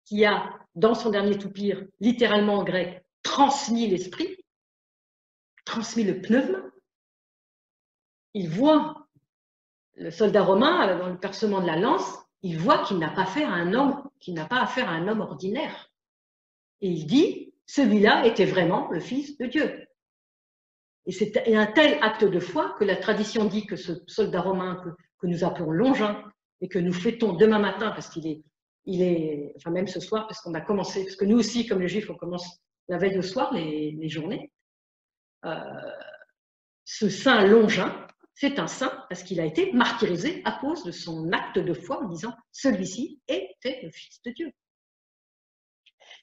[0.03, 4.35] qui a, dans son dernier soupir, littéralement en grec, transmis l'esprit,
[5.63, 6.59] transmis le pneuma.
[8.33, 9.07] Il voit
[9.95, 13.49] le soldat romain dans le percement de la lance il voit qu'il n'a pas affaire
[13.49, 15.91] à un homme, qu'il n'a pas affaire à un homme ordinaire.
[16.81, 19.87] Et il dit, celui-là était vraiment le Fils de Dieu.
[21.05, 24.81] Et c'est un tel acte de foi que la tradition dit que ce soldat romain
[25.19, 26.21] que, nous appelons Longin
[26.59, 28.43] et que nous fêtons demain matin parce qu'il est,
[28.85, 31.79] il est, enfin même ce soir parce qu'on a commencé, parce que nous aussi, comme
[31.79, 34.51] les Juifs, on commence la veille au soir les, journées.
[35.45, 35.57] Euh,
[36.83, 41.31] ce saint Longin, c'est un saint parce qu'il a été martyrisé à cause de son
[41.31, 44.51] acte de foi en disant celui-ci était le Fils de Dieu.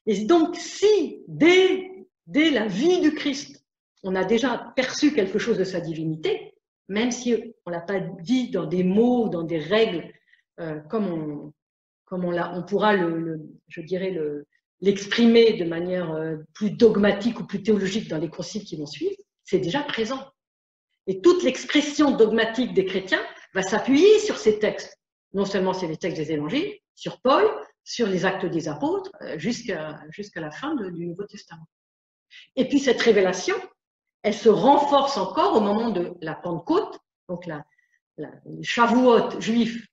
[0.07, 1.91] Et donc, si dès,
[2.27, 3.60] dès la vie du Christ,
[4.03, 6.55] on a déjà perçu quelque chose de sa divinité,
[6.89, 7.35] même si
[7.67, 10.13] on ne l'a pas dit dans des mots, dans des règles,
[10.59, 11.53] euh, comme, on,
[12.05, 14.17] comme on, on pourra, le, je dirais,
[14.81, 19.17] l'exprimer de manière euh, plus dogmatique ou plus théologique dans les conciles qui vont suivre,
[19.45, 20.27] c'est déjà présent.
[21.07, 23.23] Et toute l'expression dogmatique des chrétiens
[23.55, 24.99] va s'appuyer sur ces textes.
[25.33, 27.49] Non seulement sur les textes des évangiles, sur Paul,
[27.85, 30.01] sur les actes des apôtres, euh, jusqu'à
[30.37, 31.67] la fin du Nouveau Testament.
[32.57, 33.57] Et puis cette révélation,
[34.23, 36.99] elle se renforce encore au moment de la Pentecôte,
[37.29, 37.65] donc la,
[38.17, 38.31] la
[38.63, 39.87] Shavuot juif,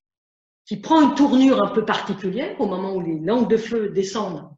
[0.65, 4.49] qui prend une tournure un peu particulière au moment où les langues de feu descendent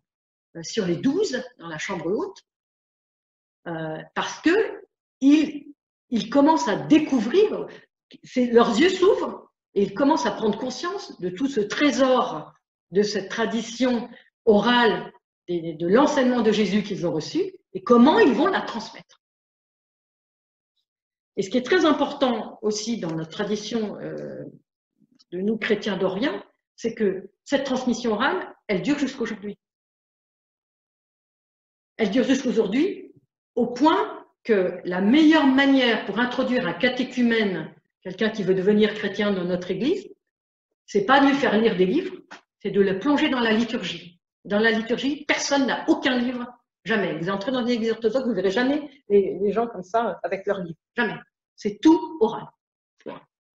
[0.56, 2.42] euh, sur les douze dans la chambre haute,
[3.68, 4.82] euh, parce que
[5.22, 5.70] ils
[6.10, 7.68] ils commencent à découvrir,
[8.36, 12.54] leurs yeux s'ouvrent et ils commencent à prendre conscience de tout ce trésor,
[12.92, 14.10] de cette tradition
[14.46, 15.12] orale,
[15.48, 19.19] de l'enseignement de Jésus qu'ils ont reçu et comment ils vont la transmettre.
[21.38, 24.44] Et ce qui est très important aussi dans notre tradition euh,
[25.32, 26.44] de nous chrétiens d'Orient,
[26.76, 29.58] c'est que cette transmission orale, elle dure jusqu'aujourd'hui.
[31.98, 33.12] Elle dure jusqu'aujourd'hui
[33.56, 39.32] au point que la meilleure manière pour introduire un catéchumène, quelqu'un qui veut devenir chrétien
[39.32, 40.08] dans notre église,
[40.86, 42.16] c'est pas de lui faire lire des livres,
[42.62, 44.20] c'est de le plonger dans la liturgie.
[44.46, 46.48] Dans la liturgie, personne n'a aucun livre,
[46.84, 47.18] jamais.
[47.18, 50.46] Vous entrez dans une église orthodoxe, vous ne verrez jamais les, gens comme ça avec
[50.46, 50.78] leurs livres.
[50.96, 51.18] Jamais.
[51.56, 52.46] C'est tout oral.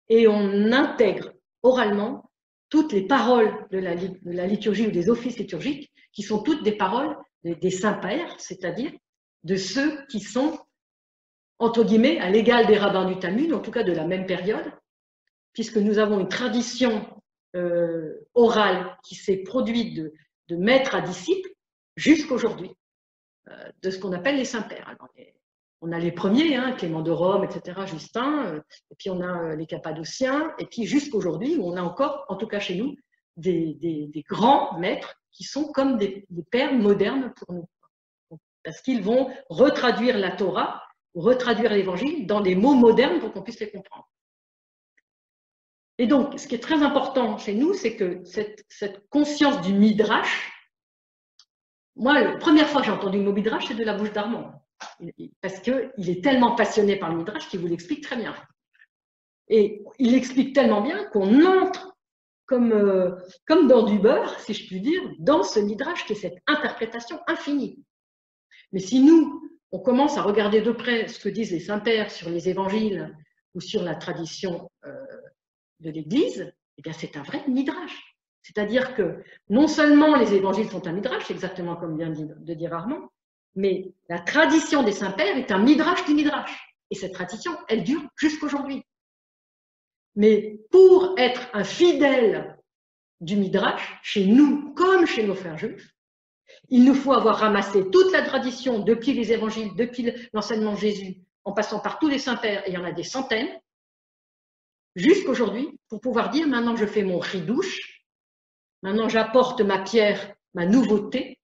[0.09, 2.31] Et on intègre oralement
[2.69, 7.17] toutes les paroles de la, liturgie ou des offices liturgiques, qui sont toutes des paroles
[7.45, 8.93] des, saints pères, c'est-à-dire
[9.45, 10.59] de ceux qui sont
[11.63, 14.73] entre guillemets, à l'égal des rabbins du Talmud, en tout cas de la même période,
[15.53, 17.07] puisque nous avons une tradition
[17.55, 20.13] euh, orale qui s'est produite de,
[20.49, 21.49] de, maître à disciple
[21.95, 22.82] jusqu'aujourd'hui, euh,
[23.83, 24.97] de ce qu'on appelle les saints-pères.
[25.81, 29.51] on a les premiers, hein, Clément de Rome, etc., Justin, euh, et puis on a
[29.51, 32.97] euh, les Cappadociens, et puis jusqu'aujourd'hui, on a encore, en tout cas chez nous,
[33.37, 37.69] des, grands maîtres qui sont comme des, pères modernes pour nous.
[38.63, 40.83] Parce qu'ils vont retraduire la Torah,
[41.15, 44.09] retraduire l'évangile dans des mots modernes pour qu'on puisse les comprendre.
[45.99, 50.51] Et donc, ce qui est très important chez nous, c'est que cette, conscience du midrash,
[51.97, 54.63] moi, la première fois que j'ai entendu le mot midrash, c'est de la bouche d'Armand
[55.41, 58.35] parce qu'il est tellement passionné par le Midrash qu'il vous l'explique très bien.
[59.49, 61.97] Et il explique tellement bien qu'on entre
[62.47, 63.17] comme, euh,
[63.47, 67.21] comme dans du beurre, si je puis dire, dans ce Midrash qui est cette interprétation
[67.27, 67.83] infinie.
[68.73, 72.29] Mais si nous, on commence à regarder de près ce que disent les saints-pères sur
[72.29, 73.17] les évangiles
[73.55, 74.95] ou sur la tradition euh,
[75.81, 78.12] de l'Église, eh bien c'est un vrai Midrash.
[78.43, 83.09] C'est-à-dire que non seulement les évangiles sont un Midrash, exactement comme vient de dire Armand,
[83.55, 86.75] mais la tradition des saints-pères est un midrash du midrash.
[86.91, 88.83] Et cette tradition, elle dure jusqu'aujourd'hui.
[90.15, 92.59] Mais pour être un fidèle
[93.21, 95.95] du midrash, chez nous comme chez nos frères juifs,
[96.69, 101.17] il nous faut avoir ramassé toute la tradition depuis les évangiles, depuis l'enseignement de Jésus,
[101.45, 103.49] en passant par tous les saints-pères, et il y en a des centaines,
[104.95, 107.92] jusqu'aujourd'hui, pour pouvoir dire maintenant je fais mon ridouche,
[108.83, 111.39] maintenant j'apporte ma pierre, ma nouveauté,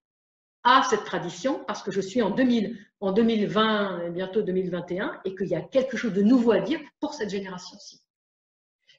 [0.63, 5.35] à cette tradition parce que je suis en, 2000, en 2020 et bientôt 2021 et
[5.35, 8.01] qu'il y a quelque chose de nouveau à dire pour cette génération-ci.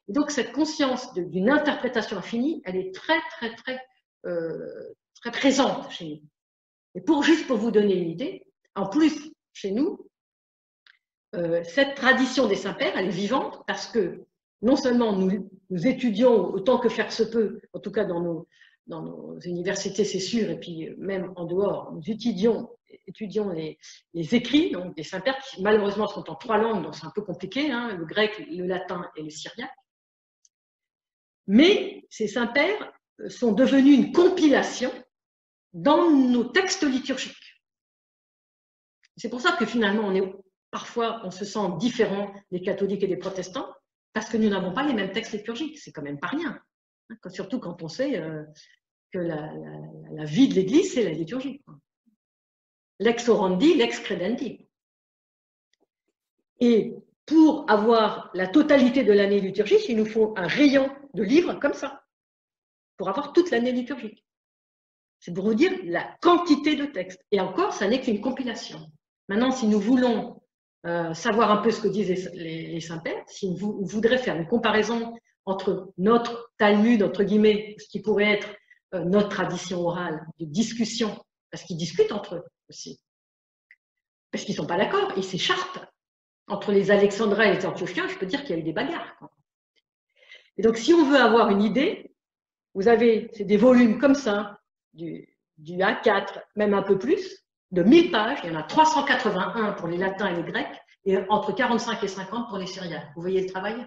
[0.09, 3.81] Donc cette conscience d'une interprétation infinie, elle est très très très
[4.27, 6.21] euh, très présente chez nous.
[6.95, 10.11] Et pour juste pour vous donner une idée, en plus chez nous,
[11.37, 14.27] euh, cette tradition des saints-pères, elle est vivante parce que
[14.63, 18.47] non seulement nous, étudions autant que faire se peut, en tout cas dans nos,
[19.45, 22.69] universités, c'est sûr, et puis euh, même en dehors, nous étudions,
[23.53, 23.79] les,
[24.35, 27.71] écrits donc des saints-pères qui malheureusement sont en trois langues, donc c'est un peu compliqué,
[27.71, 29.71] hein, le grec, le latin et le syriaque.
[31.47, 34.93] Mais ces saints-pères euh, sont devenus une compilation
[35.73, 37.37] dans nos textes liturgiques.
[39.17, 40.33] C'est pour ça que finalement, on est
[40.71, 43.69] parfois, on se sent différent des catholiques et des protestants,
[44.13, 45.79] parce que nous n'avons pas les mêmes textes liturgiques.
[45.79, 46.61] C'est quand même pas rien.
[47.11, 48.45] Hein, surtout quand on sait euh,
[49.13, 51.63] que la, vie de l'Église, c'est la liturgie.
[52.99, 54.69] Lex orandi, lex credenti.
[56.61, 56.95] Et
[57.27, 61.73] pour avoir la totalité de l'année liturgique, il nous faut un rayon de livres comme
[61.73, 62.05] ça,
[62.97, 64.25] pour avoir toute l'année liturgique.
[65.21, 67.25] C'est pour vous dire la quantité de textes.
[67.31, 68.91] Et encore, ça n'est qu'une compilation.
[69.29, 70.40] Maintenant, si nous voulons
[70.87, 75.15] euh, savoir un peu ce que disent les, saints-pères, si vous voudrez faire une comparaison
[75.45, 78.49] entre notre Talmud, entre guillemets, ce qui pourrait être
[78.95, 82.99] euh, notre tradition orale de discussion, parce qu'ils discutent entre eux aussi,
[84.31, 85.85] parce qu'ils ne sont pas d'accord, ils s'écharpent.
[86.47, 89.21] Entre les Alexandrins et les Antiochiens, je peux dire qu'il y a eu des bagarres.
[90.57, 92.13] Et donc, si on veut avoir une idée,
[92.75, 94.59] vous avez des volumes comme ça,
[94.95, 95.29] du
[95.61, 98.39] A4, même un peu plus, de 1000 pages.
[98.45, 102.09] Il y en a 381 pour les latins et les grecs, et entre 45 et
[102.09, 103.09] 50 pour les syriaques.
[103.15, 103.87] Vous voyez le travail?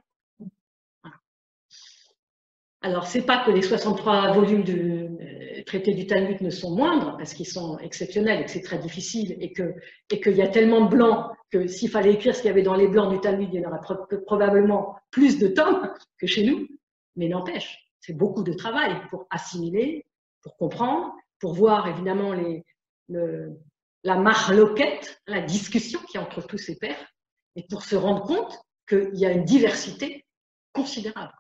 [2.81, 7.15] Alors, c'est pas que les 63 volumes du euh, traité du Talmud ne sont moindres,
[7.17, 9.73] parce qu'ils sont exceptionnels et que c'est très difficile, et qu'il
[10.11, 12.75] et y a tellement de blancs que s'il fallait écrire ce qu'il y avait dans
[12.75, 13.79] les blancs du Talmud, il y en aurait
[14.25, 16.67] probablement plus de tomes que chez nous.
[17.16, 20.05] Mais n'empêche, c'est beaucoup de travail pour assimiler,
[20.41, 22.66] pour comprendre, pour voir évidemment les,
[23.08, 23.58] le,
[24.04, 27.13] la marloquette, la discussion qui a entre tous ces pères,
[27.55, 28.58] et pour se rendre compte
[28.88, 30.25] qu'il y a une diversité
[30.74, 31.34] considérable.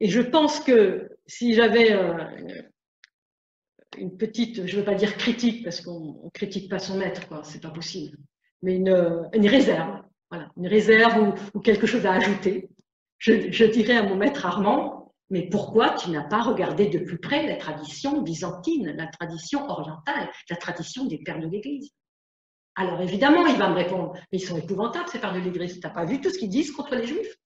[0.00, 2.24] Et je pense que si j'avais euh,
[3.96, 7.22] une petite, je ne veux pas dire critique, parce qu'on ne critique pas son maître,
[7.44, 8.18] c'est pas possible,
[8.62, 12.68] mais une, une réserve, voilà, une réserve ou, quelque chose à ajouter,
[13.18, 14.95] je, dirais à mon maître Armand,
[15.30, 20.30] mais pourquoi tu n'as pas regardé de plus près la tradition byzantine, la tradition orientale,
[20.50, 21.90] la tradition des pères de l'Église?
[22.74, 25.74] Alors évidemment, il va me répondre, mais ils sont épouvantables, ces pères de l'Église.
[25.74, 27.36] Tu n'as pas vu tout ce qu'ils disent contre les Juifs?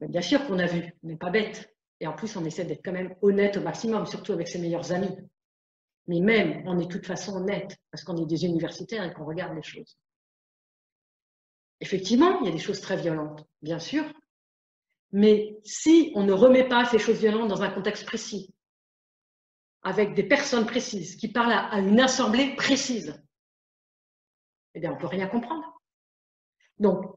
[0.00, 1.74] Bien sûr qu'on a vu, on n'est pas bête.
[2.00, 4.92] Et en plus, on essaie d'être quand même honnête au maximum, surtout avec ses meilleurs
[4.92, 5.16] amis.
[6.06, 9.24] Mais même, on est de toute façon honnête, parce qu'on est des universitaires et qu'on
[9.24, 9.96] regarde les choses.
[11.80, 14.04] Effectivement, il y a des choses très violentes, bien sûr.
[15.14, 18.52] Mais si on ne remet pas ces choses violentes dans un contexte précis,
[19.82, 23.22] avec des personnes précises, qui parlent à une assemblée précise,
[24.74, 25.80] eh bien, on ne peut rien comprendre.
[26.78, 27.16] Donc,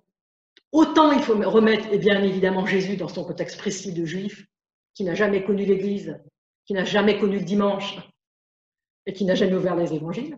[0.71, 4.45] Autant il faut remettre, et bien évidemment, Jésus dans son contexte précis de juif,
[4.93, 6.19] qui n'a jamais connu l'Église,
[6.65, 7.97] qui n'a jamais connu le dimanche,
[9.05, 10.37] et qui n'a jamais ouvert les évangiles,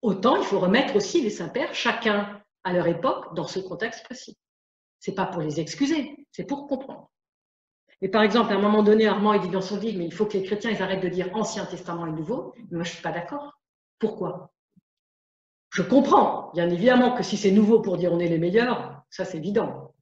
[0.00, 4.38] autant il faut remettre aussi les saints-pères, chacun à leur époque, dans ce contexte précis.
[5.00, 7.10] C'est pas pour les excuser, c'est pour comprendre.
[8.02, 10.12] Et par exemple, à un moment donné, Armand il dit dans son livre, mais il
[10.12, 12.54] faut que les chrétiens ils arrêtent de dire Ancien Testament et Nouveau.
[12.70, 13.60] Mais moi, je suis pas d'accord.
[13.98, 14.52] Pourquoi?
[15.70, 19.24] Je comprends, bien évidemment, que si c'est nouveau pour dire on est les meilleurs, ça
[19.24, 19.94] c'est évident.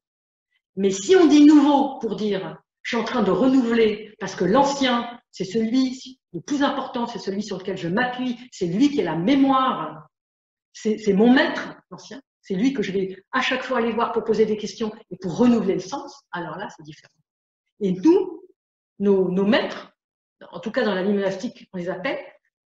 [0.77, 4.47] Mais si on dit nouveau pour dire je suis en train de renouveler, parce que
[4.47, 9.01] l'ancien, c'est celui le plus important, c'est celui sur lequel je m'appuie, c'est lui qui
[9.01, 10.09] est la mémoire,
[10.73, 14.25] c'est mon maître, l'ancien, c'est lui que je vais à chaque fois aller voir pour
[14.25, 17.12] poser des questions et pour renouveler le sens, alors là, c'est différent.
[17.81, 18.43] Et nous,
[19.01, 19.93] nos, maîtres,
[20.51, 22.19] en tout cas dans la monastique, on les appelle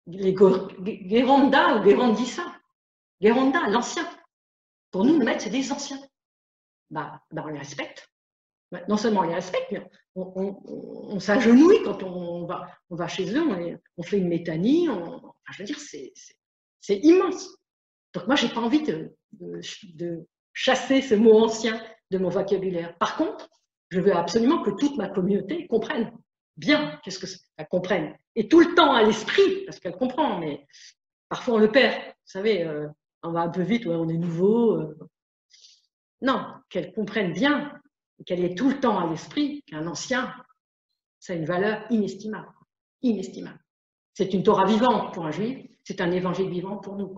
[0.09, 2.43] les Guéranda ou Guérandissa.
[3.23, 4.05] Guéranda, l'ancien.
[4.91, 6.01] Pour nous, nos maîtres, c'est des anciens.
[6.91, 8.11] Bah, bah, on les respecte.
[8.89, 13.45] Non seulement on les respecte, mais on, s'agenouille quand on va, on va chez eux,
[13.97, 14.89] on, fait une métanie.
[15.53, 17.49] je veux dire, c'est immense.
[18.13, 21.81] Donc moi, j'ai pas envie de, de, chasser ce mot ancien
[22.11, 22.97] de mon vocabulaire.
[22.99, 23.49] Par contre,
[23.91, 26.11] je veux absolument que toute ma communauté comprenne
[26.57, 28.17] bien qu'est-ce que ça comprenne.
[28.35, 30.67] Et tout le temps à l'esprit, parce qu'elle comprend, mais
[31.29, 31.95] parfois on le perd.
[31.95, 32.89] Vous savez, euh,
[33.23, 34.81] on va un peu vite, on est nouveau.
[34.81, 34.99] Euh.
[36.21, 37.81] Non, qu'elle comprenne bien,
[38.27, 40.35] qu'elle ait tout le temps à l'esprit qu'un ancien,
[41.21, 42.49] ça a une valeur inestimable.
[43.03, 43.61] Inestimable.
[44.15, 47.15] C'est une Torah vivante pour un juif, c'est un évangile vivant pour nous.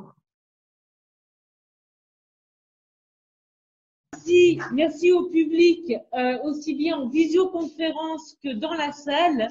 [4.72, 9.48] Merci, au public, euh, aussi bien en visioconférence que dans la salle,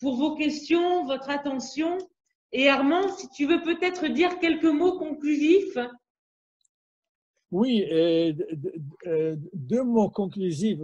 [0.00, 1.98] pour vos questions, votre attention.
[2.52, 5.78] Et Armand, si tu veux peut-être dire quelques mots conclusifs.
[7.50, 8.32] Oui, euh,
[9.52, 10.78] deux mots conclusifs.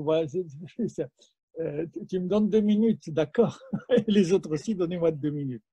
[1.59, 3.59] Euh, tu me donnes deux minutes, d'accord
[4.07, 5.65] Les autres aussi, donnez-moi deux minutes.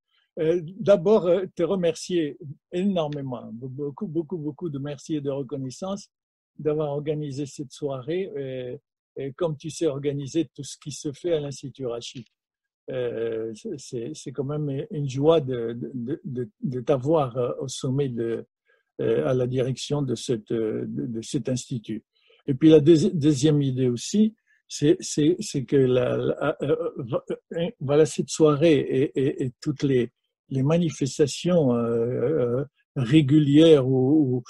[0.79, 2.37] D'abord, te remercier
[2.71, 6.11] énormément, beaucoup, beaucoup, beaucoup de merci et de reconnaissance
[6.59, 8.79] d'avoir organisé cette soirée
[9.17, 12.25] et, comme tu sais organiser tout ce qui se fait à l'Institut Rachid.
[12.89, 18.45] Euh, c'est quand même une joie de, de, de, t'avoir euh, au sommet de,
[19.01, 22.03] euh, à la direction de, cette, de, cet institut.
[22.47, 24.35] Et puis la deuxième idée aussi,
[24.69, 24.97] c'est
[25.67, 26.57] que la,
[27.81, 30.09] voilà cette soirée et, et, toutes les,
[30.49, 31.73] les manifestations
[32.97, 34.43] régulière ou,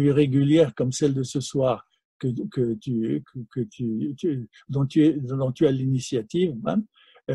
[0.00, 1.86] irrégulière comme celle de ce soir
[2.18, 6.82] que, que tu, que, tu, dont, tu es, dont tu as l'initiative, hein,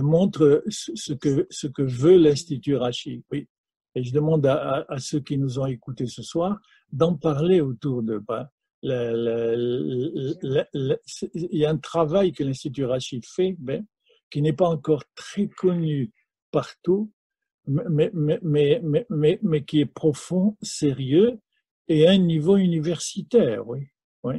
[0.02, 3.22] montre ce que, ce que veut l'Institut Rachid.
[3.32, 3.48] Oui.
[3.96, 6.60] Et je demande à, ceux qui nous ont écoutés ce soir
[6.92, 8.20] d'en parler autour de.
[8.20, 8.48] Ben,
[8.84, 9.58] il
[11.52, 13.86] y a un travail que l'Institut Rachid fait, ben,
[14.30, 16.12] qui n'est pas encore très connu
[16.52, 17.12] partout,
[17.68, 21.40] mais, mais, mais, mais, mais, qui est profond, sérieux
[21.88, 23.88] et à un niveau universitaire, oui.
[24.24, 24.36] oui.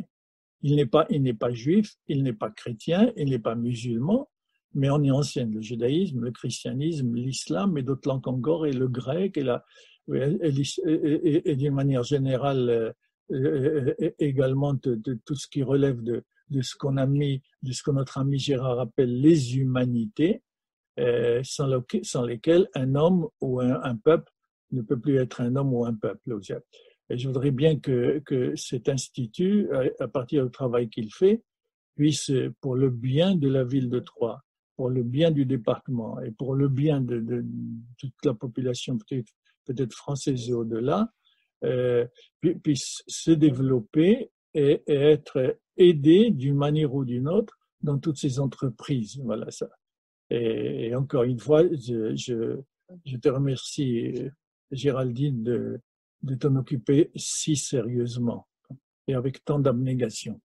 [0.62, 4.28] Il n'est pas, il n'est pas juif, il n'est pas chrétien, il n'est pas musulman,
[4.74, 8.88] mais on y enseigne le judaïsme, le christianisme, l'islam et d'autres langues encore, et le
[8.88, 9.64] grec, et, la,
[10.12, 12.94] et, d'une manière générale
[13.30, 17.82] euh, également de, tout ce qui relève de, de ce qu'on a mis, de ce
[17.82, 20.42] que notre ami Gérard appelle les humanités,
[20.98, 21.68] euh, sans,
[22.02, 24.32] sans, lesquels un homme ou un, peuple
[24.72, 26.38] ne peut plus être un homme ou un peuple.
[27.10, 29.68] Et je voudrais bien que, que cet institut,
[29.98, 31.42] à partir du travail qu'il fait,
[31.94, 32.30] puisse,
[32.60, 34.42] pour le bien de la ville de Troyes,
[34.76, 37.44] pour le bien du département et pour le bien de, de,
[37.98, 39.32] toute la population peut-être
[39.64, 41.12] peut française et au-delà,
[41.64, 42.06] euh,
[42.62, 48.38] puisse se développer et, et être aidé d'une manière ou d'une autre dans toutes ces
[48.38, 49.20] entreprises.
[49.24, 49.68] Voilà ça.
[50.30, 54.30] Et, encore une fois, je, je, te remercie,
[54.70, 55.80] Géraldine, de,
[56.22, 58.46] de t'en occuper si sérieusement
[59.06, 60.40] et avec tant d'abnégation.